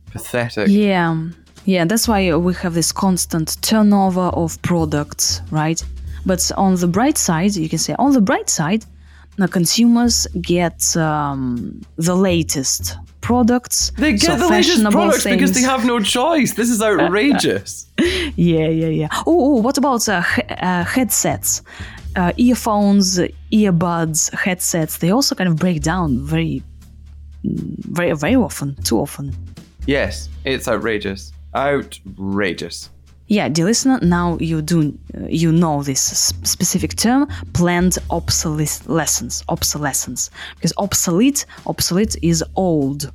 pathetic. 0.06 0.66
Yeah. 0.68 1.28
Yeah, 1.66 1.84
that's 1.84 2.08
why 2.08 2.34
we 2.36 2.54
have 2.54 2.74
this 2.74 2.92
constant 2.92 3.60
turnover 3.62 4.28
of 4.32 4.60
products, 4.62 5.42
right? 5.50 5.82
But 6.26 6.50
on 6.56 6.74
the 6.76 6.86
bright 6.86 7.18
side, 7.18 7.54
you 7.56 7.68
can 7.68 7.78
say 7.78 7.94
on 7.98 8.12
the 8.12 8.20
bright 8.20 8.50
side, 8.50 8.84
the 9.36 9.48
consumers 9.48 10.26
get 10.40 10.96
um, 10.96 11.80
the 11.96 12.14
latest 12.14 12.96
products. 13.20 13.90
They 13.96 14.12
get 14.12 14.22
so 14.22 14.36
the 14.36 14.48
latest 14.48 14.82
products 14.90 15.22
things. 15.22 15.36
because 15.36 15.52
they 15.54 15.62
have 15.62 15.84
no 15.86 16.00
choice. 16.00 16.54
This 16.54 16.70
is 16.70 16.82
outrageous. 16.82 17.86
yeah, 17.98 18.68
yeah, 18.68 18.88
yeah. 18.88 19.08
Oh, 19.26 19.60
what 19.60 19.78
about 19.78 20.08
uh, 20.08 20.22
he- 20.22 20.42
uh, 20.42 20.84
headsets? 20.84 21.62
Uh, 22.16 22.32
earphones, 22.36 23.18
earbuds, 23.52 24.34
headsets. 24.34 24.98
They 24.98 25.10
also 25.10 25.34
kind 25.34 25.48
of 25.48 25.56
break 25.56 25.80
down 25.82 26.18
very, 26.18 26.62
very, 27.44 28.12
very 28.12 28.34
often. 28.34 28.74
Too 28.82 28.98
often. 28.98 29.32
Yes, 29.86 30.28
it's 30.44 30.66
outrageous. 30.68 31.32
Outrageous. 31.54 32.90
Yeah, 33.26 33.48
dear 33.48 33.66
listener, 33.66 34.00
now 34.02 34.38
you 34.40 34.60
do 34.60 34.98
you 35.28 35.52
know 35.52 35.84
this 35.84 36.02
specific 36.42 36.96
term, 36.96 37.28
planned 37.52 37.96
obsolescence, 38.10 39.44
obsolescence, 39.48 40.30
because 40.56 40.72
obsolete, 40.78 41.46
obsolete 41.66 42.16
is 42.22 42.42
old, 42.56 43.12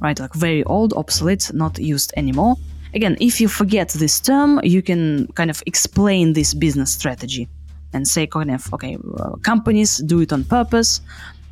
right? 0.00 0.18
Like 0.20 0.34
very 0.34 0.62
old, 0.64 0.94
obsolete, 0.94 1.50
not 1.52 1.80
used 1.80 2.12
anymore. 2.16 2.54
Again, 2.94 3.16
if 3.20 3.40
you 3.40 3.48
forget 3.48 3.88
this 3.88 4.20
term, 4.20 4.60
you 4.62 4.82
can 4.82 5.26
kind 5.34 5.50
of 5.50 5.62
explain 5.66 6.32
this 6.34 6.54
business 6.54 6.92
strategy 6.92 7.48
and 7.92 8.06
say, 8.06 8.26
kind 8.26 8.52
of, 8.52 8.72
okay, 8.72 8.96
uh, 9.18 9.36
companies 9.42 9.98
do 9.98 10.20
it 10.20 10.32
on 10.32 10.44
purpose. 10.44 11.00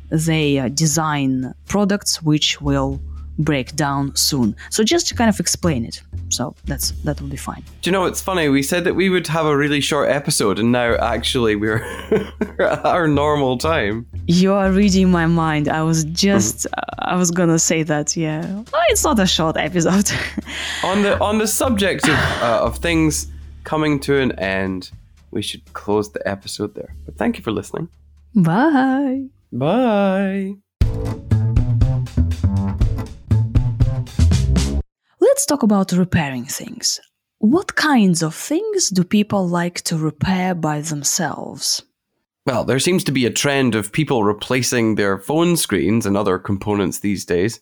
They 0.09 0.59
uh, 0.59 0.69
design 0.69 1.53
products 1.67 2.21
which 2.21 2.61
will 2.61 3.01
break 3.39 3.75
down 3.75 4.15
soon. 4.15 4.55
So 4.69 4.83
just 4.83 5.07
to 5.07 5.15
kind 5.15 5.29
of 5.29 5.39
explain 5.39 5.85
it. 5.85 6.01
So 6.29 6.55
that's 6.65 6.91
that 7.03 7.21
will 7.21 7.29
be 7.29 7.37
fine. 7.37 7.63
Do 7.81 7.89
you 7.89 7.91
know 7.91 8.05
it's 8.05 8.21
funny? 8.21 8.49
We 8.49 8.63
said 8.63 8.83
that 8.85 8.95
we 8.95 9.09
would 9.09 9.27
have 9.27 9.45
a 9.45 9.55
really 9.55 9.81
short 9.81 10.09
episode, 10.09 10.59
and 10.59 10.71
now 10.71 10.95
actually 10.95 11.55
we're 11.55 11.83
at 12.59 12.85
our 12.85 13.07
normal 13.07 13.57
time. 13.57 14.05
You 14.27 14.53
are 14.53 14.71
reading 14.71 15.11
my 15.11 15.27
mind. 15.27 15.67
I 15.67 15.83
was 15.83 16.03
just 16.05 16.65
mm-hmm. 16.65 17.09
I 17.11 17.15
was 17.15 17.31
gonna 17.31 17.59
say 17.59 17.83
that. 17.83 18.17
Yeah, 18.17 18.63
well, 18.71 18.83
it's 18.89 19.03
not 19.03 19.19
a 19.19 19.27
short 19.27 19.57
episode. 19.57 20.11
on 20.83 21.03
the 21.03 21.19
on 21.21 21.37
the 21.37 21.47
subject 21.47 22.07
of 22.07 22.15
uh, 22.41 22.61
of 22.63 22.77
things 22.77 23.27
coming 23.63 23.99
to 23.99 24.19
an 24.19 24.31
end, 24.39 24.91
we 25.31 25.41
should 25.41 25.73
close 25.73 26.11
the 26.11 26.27
episode 26.27 26.73
there. 26.75 26.95
But 27.05 27.17
thank 27.17 27.37
you 27.37 27.43
for 27.43 27.51
listening. 27.51 27.89
Bye. 28.33 29.27
Bye. 29.51 30.55
Let's 35.45 35.59
talk 35.59 35.63
about 35.63 35.91
repairing 35.91 36.45
things. 36.45 36.99
What 37.37 37.75
kinds 37.75 38.23
of 38.23 38.33
things 38.33 38.89
do 38.89 39.03
people 39.03 39.47
like 39.47 39.83
to 39.83 39.95
repair 39.95 40.55
by 40.55 40.81
themselves? 40.81 41.83
Well, 42.47 42.63
there 42.63 42.79
seems 42.79 43.03
to 43.03 43.11
be 43.11 43.27
a 43.27 43.29
trend 43.29 43.75
of 43.75 43.91
people 43.91 44.23
replacing 44.23 44.95
their 44.95 45.19
phone 45.19 45.55
screens 45.55 46.07
and 46.07 46.17
other 46.17 46.39
components 46.39 46.97
these 46.97 47.25
days. 47.25 47.59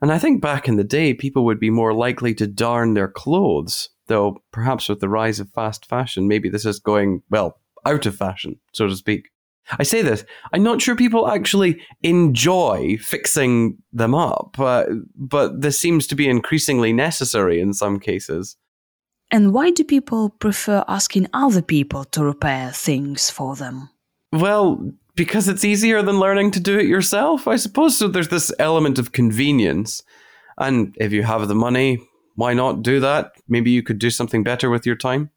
And 0.00 0.12
I 0.12 0.20
think 0.20 0.40
back 0.40 0.68
in 0.68 0.76
the 0.76 0.84
day, 0.84 1.14
people 1.14 1.44
would 1.46 1.58
be 1.58 1.68
more 1.68 1.92
likely 1.92 2.32
to 2.34 2.46
darn 2.46 2.94
their 2.94 3.08
clothes, 3.08 3.88
though 4.06 4.36
perhaps 4.52 4.88
with 4.88 5.00
the 5.00 5.08
rise 5.08 5.40
of 5.40 5.50
fast 5.50 5.84
fashion, 5.84 6.28
maybe 6.28 6.48
this 6.48 6.64
is 6.64 6.78
going, 6.78 7.22
well, 7.28 7.58
out 7.84 8.06
of 8.06 8.14
fashion, 8.14 8.60
so 8.72 8.86
to 8.86 8.94
speak. 8.94 9.30
I 9.78 9.82
say 9.82 10.02
this, 10.02 10.24
I'm 10.52 10.62
not 10.62 10.80
sure 10.80 10.94
people 10.94 11.28
actually 11.28 11.80
enjoy 12.02 12.98
fixing 13.00 13.78
them 13.92 14.14
up, 14.14 14.56
uh, 14.58 14.84
but 15.16 15.60
this 15.60 15.78
seems 15.78 16.06
to 16.08 16.14
be 16.14 16.28
increasingly 16.28 16.92
necessary 16.92 17.60
in 17.60 17.72
some 17.72 17.98
cases. 17.98 18.56
And 19.30 19.52
why 19.52 19.70
do 19.70 19.82
people 19.82 20.30
prefer 20.30 20.84
asking 20.86 21.28
other 21.32 21.62
people 21.62 22.04
to 22.04 22.24
repair 22.24 22.70
things 22.70 23.28
for 23.28 23.56
them? 23.56 23.90
Well, 24.32 24.92
because 25.16 25.48
it's 25.48 25.64
easier 25.64 26.02
than 26.02 26.20
learning 26.20 26.52
to 26.52 26.60
do 26.60 26.78
it 26.78 26.86
yourself, 26.86 27.48
I 27.48 27.56
suppose. 27.56 27.96
So 27.96 28.06
there's 28.06 28.28
this 28.28 28.52
element 28.58 28.98
of 28.98 29.12
convenience. 29.12 30.02
And 30.58 30.94
if 30.98 31.12
you 31.12 31.22
have 31.24 31.48
the 31.48 31.54
money, 31.54 31.98
why 32.36 32.54
not 32.54 32.82
do 32.82 33.00
that? 33.00 33.32
Maybe 33.48 33.70
you 33.70 33.82
could 33.82 33.98
do 33.98 34.10
something 34.10 34.44
better 34.44 34.70
with 34.70 34.86
your 34.86 34.96
time. 34.96 35.30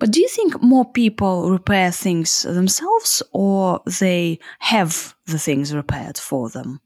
But 0.00 0.12
do 0.12 0.20
you 0.20 0.28
think 0.28 0.62
more 0.62 0.90
people 0.90 1.50
repair 1.50 1.92
things 1.92 2.42
themselves 2.42 3.22
or 3.32 3.82
they 4.00 4.38
have 4.60 5.14
the 5.26 5.38
things 5.38 5.74
repaired 5.74 6.16
for 6.16 6.48
them? 6.48 6.80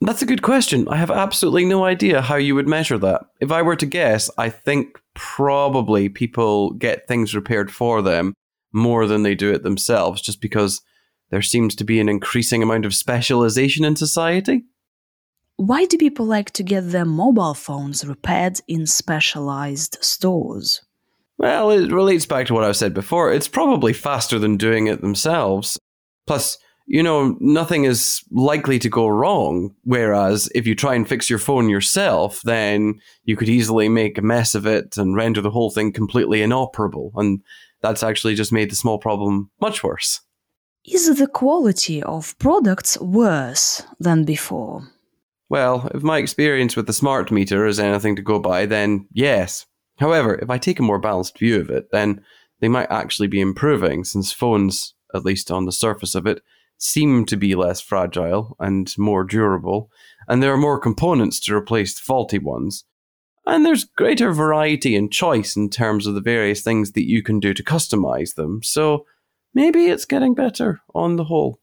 That's 0.00 0.22
a 0.22 0.26
good 0.26 0.42
question. 0.42 0.86
I 0.88 0.96
have 0.96 1.10
absolutely 1.10 1.64
no 1.64 1.84
idea 1.84 2.22
how 2.22 2.36
you 2.36 2.54
would 2.54 2.68
measure 2.68 2.98
that. 2.98 3.22
If 3.40 3.50
I 3.50 3.62
were 3.62 3.74
to 3.74 3.86
guess, 3.86 4.30
I 4.38 4.50
think 4.50 5.00
probably 5.14 6.08
people 6.08 6.70
get 6.74 7.08
things 7.08 7.34
repaired 7.34 7.72
for 7.72 8.02
them 8.02 8.34
more 8.72 9.08
than 9.08 9.24
they 9.24 9.34
do 9.34 9.52
it 9.52 9.64
themselves, 9.64 10.22
just 10.22 10.40
because 10.40 10.80
there 11.30 11.42
seems 11.42 11.74
to 11.74 11.84
be 11.84 11.98
an 11.98 12.08
increasing 12.08 12.62
amount 12.62 12.84
of 12.84 12.94
specialization 12.94 13.84
in 13.84 13.96
society. 13.96 14.62
Why 15.56 15.86
do 15.86 15.96
people 15.96 16.26
like 16.26 16.52
to 16.52 16.62
get 16.62 16.92
their 16.92 17.04
mobile 17.04 17.54
phones 17.54 18.04
repaired 18.04 18.60
in 18.68 18.86
specialized 18.86 19.96
stores? 20.00 20.83
Well, 21.38 21.70
it 21.70 21.92
relates 21.92 22.26
back 22.26 22.46
to 22.46 22.54
what 22.54 22.64
I've 22.64 22.76
said 22.76 22.94
before. 22.94 23.32
It's 23.32 23.48
probably 23.48 23.92
faster 23.92 24.38
than 24.38 24.56
doing 24.56 24.86
it 24.86 25.00
themselves. 25.00 25.78
Plus, 26.26 26.58
you 26.86 27.02
know, 27.02 27.36
nothing 27.40 27.84
is 27.84 28.22
likely 28.30 28.78
to 28.78 28.88
go 28.88 29.08
wrong. 29.08 29.74
Whereas 29.84 30.48
if 30.54 30.66
you 30.66 30.74
try 30.74 30.94
and 30.94 31.08
fix 31.08 31.28
your 31.28 31.38
phone 31.38 31.68
yourself, 31.68 32.40
then 32.42 33.00
you 33.24 33.36
could 33.36 33.48
easily 33.48 33.88
make 33.88 34.18
a 34.18 34.22
mess 34.22 34.54
of 34.54 34.66
it 34.66 34.96
and 34.96 35.16
render 35.16 35.40
the 35.40 35.50
whole 35.50 35.70
thing 35.70 35.92
completely 35.92 36.42
inoperable. 36.42 37.12
And 37.16 37.40
that's 37.82 38.02
actually 38.02 38.34
just 38.34 38.52
made 38.52 38.70
the 38.70 38.76
small 38.76 38.98
problem 38.98 39.50
much 39.60 39.82
worse. 39.82 40.20
Is 40.86 41.18
the 41.18 41.26
quality 41.26 42.02
of 42.02 42.38
products 42.38 43.00
worse 43.00 43.82
than 43.98 44.24
before? 44.24 44.86
Well, 45.48 45.90
if 45.94 46.02
my 46.02 46.18
experience 46.18 46.76
with 46.76 46.86
the 46.86 46.92
smart 46.92 47.30
meter 47.30 47.66
is 47.66 47.80
anything 47.80 48.16
to 48.16 48.22
go 48.22 48.38
by, 48.38 48.66
then 48.66 49.06
yes. 49.12 49.66
However, 49.98 50.38
if 50.42 50.50
I 50.50 50.58
take 50.58 50.78
a 50.80 50.84
more 50.84 50.98
balanced 50.98 51.38
view 51.38 51.60
of 51.60 51.70
it, 51.70 51.90
then 51.92 52.24
they 52.60 52.68
might 52.68 52.90
actually 52.90 53.28
be 53.28 53.40
improving 53.40 54.04
since 54.04 54.32
phones, 54.32 54.94
at 55.14 55.24
least 55.24 55.50
on 55.50 55.66
the 55.66 55.72
surface 55.72 56.14
of 56.14 56.26
it, 56.26 56.42
seem 56.78 57.24
to 57.26 57.36
be 57.36 57.54
less 57.54 57.80
fragile 57.80 58.56
and 58.58 58.92
more 58.98 59.24
durable, 59.24 59.90
and 60.28 60.42
there 60.42 60.52
are 60.52 60.58
more 60.58 60.78
components 60.78 61.38
to 61.40 61.54
replace 61.54 61.94
the 61.94 62.02
faulty 62.02 62.38
ones. 62.38 62.84
And 63.46 63.64
there's 63.64 63.84
greater 63.84 64.32
variety 64.32 64.96
and 64.96 65.12
choice 65.12 65.56
in 65.56 65.68
terms 65.70 66.06
of 66.06 66.14
the 66.14 66.20
various 66.20 66.62
things 66.62 66.92
that 66.92 67.06
you 67.06 67.22
can 67.22 67.40
do 67.40 67.54
to 67.54 67.62
customize 67.62 68.34
them, 68.34 68.62
so 68.62 69.06
maybe 69.52 69.86
it's 69.86 70.04
getting 70.04 70.34
better 70.34 70.80
on 70.94 71.16
the 71.16 71.24
whole. 71.24 71.60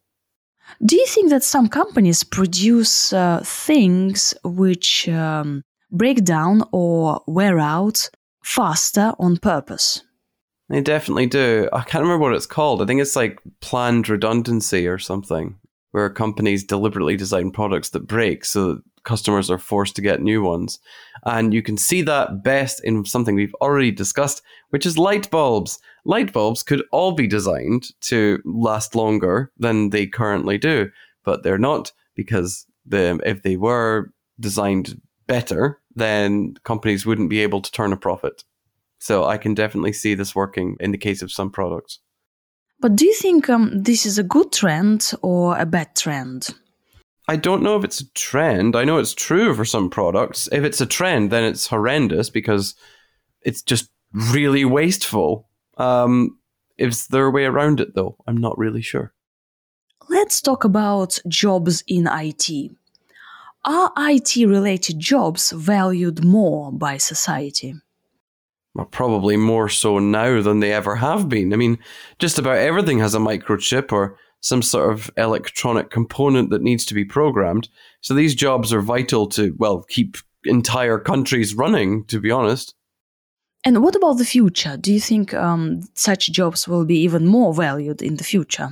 Do 0.86 0.96
you 0.96 1.06
think 1.08 1.30
that 1.32 1.44
some 1.44 1.68
companies 1.68 2.24
produce 2.24 3.12
uh, 3.12 3.42
things 3.44 4.34
which 4.44 5.10
um, 5.10 5.64
break 5.92 6.24
down 6.24 6.64
or 6.72 7.22
wear 7.28 7.60
out 7.60 8.10
faster 8.42 9.14
on 9.20 9.38
purpose? 9.38 10.04
They 10.70 10.82
definitely 10.82 11.28
do. 11.28 11.68
I 11.74 11.82
can't 11.82 12.04
remember 12.04 12.24
what 12.24 12.36
it's 12.36 12.46
called. 12.46 12.82
I 12.82 12.86
think 12.86 13.02
it's 13.02 13.16
like 13.16 13.42
planned 13.60 14.08
redundancy 14.08 14.88
or 14.88 14.98
something, 14.98 15.58
where 15.92 16.10
companies 16.10 16.64
deliberately 16.64 17.18
design 17.18 17.52
products 17.52 17.90
that 17.90 18.08
break 18.08 18.46
so 18.46 18.68
that 18.68 18.84
customers 19.04 19.50
are 19.50 19.58
forced 19.58 19.96
to 19.98 20.02
get 20.02 20.22
new 20.22 20.42
ones. 20.42 20.80
And 21.26 21.54
you 21.54 21.62
can 21.62 21.76
see 21.76 22.02
that 22.04 22.44
best 22.44 22.84
in 22.86 23.04
something 23.04 23.36
we've 23.36 23.56
already 23.56 23.92
discussed, 23.92 24.42
which 24.70 24.86
is 24.86 24.98
light 24.98 25.30
bulbs. 25.30 25.80
Light 26.06 26.32
bulbs 26.32 26.64
could 26.64 26.84
all 26.92 27.12
be 27.12 27.28
designed 27.28 27.88
to 28.02 28.40
last 28.46 28.96
longer 28.96 29.52
than 29.58 29.90
they 29.90 30.08
currently 30.08 30.58
do, 30.58 30.90
but 31.26 31.44
they're 31.44 31.58
not 31.58 31.92
because 32.16 32.66
the, 32.86 33.20
if 33.26 33.44
they 33.44 33.58
were 33.58 34.12
designed 34.40 35.02
better, 35.28 35.81
then 35.96 36.56
companies 36.64 37.06
wouldn't 37.06 37.30
be 37.30 37.40
able 37.40 37.62
to 37.62 37.72
turn 37.72 37.94
a 37.94 37.98
profit. 37.98 38.44
So 39.00 39.26
I 39.26 39.38
can 39.38 39.54
definitely 39.54 39.94
see 39.94 40.14
this 40.14 40.36
working 40.36 40.78
in 40.80 40.92
the 40.92 40.98
case 40.98 41.22
of 41.22 41.32
some 41.32 41.50
products. 41.50 42.00
But 42.80 42.96
do 42.96 43.06
you 43.06 43.14
think 43.14 43.50
um, 43.50 43.84
this 43.84 44.06
is 44.06 44.18
a 44.18 44.24
good 44.24 44.52
trend 44.52 45.12
or 45.22 45.58
a 45.58 45.66
bad 45.66 45.96
trend? 45.96 46.50
I 47.28 47.36
don't 47.36 47.64
know 47.64 47.78
if 47.78 47.84
it's 47.84 48.02
a 48.02 48.12
trend. 48.14 48.76
I 48.76 48.84
know 48.84 48.98
it's 48.98 49.14
true 49.14 49.56
for 49.56 49.66
some 49.66 49.90
products. 49.90 50.50
If 50.52 50.64
it's 50.64 50.82
a 50.82 50.86
trend, 50.86 51.32
then 51.32 51.44
it's 51.44 51.68
horrendous 51.68 52.30
because 52.30 52.76
it's 53.42 53.62
just 53.62 53.90
really 54.12 54.66
wasteful. 54.66 55.48
Um, 55.78 56.38
is 56.78 57.08
there 57.08 57.26
a 57.26 57.32
way 57.32 57.46
around 57.46 57.80
it, 57.80 57.96
though? 57.96 58.18
I'm 58.28 58.38
not 58.38 58.58
really 58.58 58.82
sure. 58.82 59.14
Let's 60.10 60.42
talk 60.42 60.64
about 60.64 61.20
jobs 61.28 61.84
in 61.88 62.08
IT. 62.08 62.72
Are 63.64 63.92
IT 63.98 64.36
related 64.38 65.00
jobs 65.00 65.52
valued 65.52 66.24
more 66.24 66.72
by 66.72 66.98
society? 66.98 67.76
well, 68.74 68.86
probably 68.86 69.38
more 69.38 69.70
so 69.70 70.00
now 70.00 70.42
than 70.42 70.60
they 70.60 70.72
ever 70.72 70.96
have 70.96 71.28
been. 71.28 71.54
I 71.54 71.58
mean, 71.58 71.78
just 72.20 72.40
about 72.40 72.58
everything 72.58 73.00
has 73.00 73.14
a 73.14 73.20
microchip 73.20 73.92
or 73.92 74.18
some 74.40 74.62
sort 74.62 74.92
of 74.92 75.12
electronic 75.18 75.90
component 75.90 76.50
that 76.50 76.62
needs 76.62 76.86
to 76.86 76.94
be 76.94 77.06
programmed. 77.06 77.70
So 78.02 78.14
these 78.14 78.34
jobs 78.34 78.74
are 78.74 78.82
vital 78.82 79.28
to, 79.30 79.54
well, 79.58 79.84
keep 79.84 80.18
entire 80.46 80.98
countries 80.98 81.54
running, 81.54 82.06
to 82.06 82.20
be 82.20 82.32
honest. 82.32 82.74
And 83.64 83.84
what 83.84 83.96
about 83.96 84.18
the 84.18 84.26
future? 84.26 84.78
Do 84.78 84.92
you 84.92 85.00
think 85.00 85.34
um, 85.36 85.82
such 85.94 86.32
jobs 86.32 86.68
will 86.68 86.86
be 86.86 87.00
even 87.02 87.28
more 87.28 87.54
valued 87.54 88.02
in 88.02 88.16
the 88.16 88.24
future? 88.24 88.70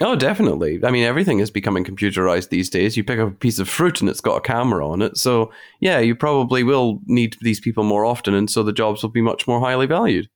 Oh, 0.00 0.16
definitely. 0.16 0.80
I 0.84 0.90
mean, 0.90 1.04
everything 1.04 1.38
is 1.38 1.52
becoming 1.52 1.84
computerized 1.84 2.48
these 2.48 2.68
days. 2.68 2.96
You 2.96 3.04
pick 3.04 3.20
up 3.20 3.28
a 3.28 3.32
piece 3.36 3.60
of 3.60 3.68
fruit 3.68 4.00
and 4.00 4.10
it's 4.10 4.20
got 4.20 4.36
a 4.36 4.40
camera 4.40 4.86
on 4.88 5.02
it. 5.02 5.16
So, 5.16 5.52
yeah, 5.80 6.00
you 6.00 6.16
probably 6.16 6.64
will 6.64 7.00
need 7.06 7.36
these 7.40 7.60
people 7.60 7.84
more 7.84 8.04
often, 8.04 8.34
and 8.34 8.50
so 8.50 8.64
the 8.64 8.72
jobs 8.72 9.02
will 9.02 9.10
be 9.10 9.20
much 9.22 9.46
more 9.46 9.60
highly 9.60 9.86
valued. 9.86 10.28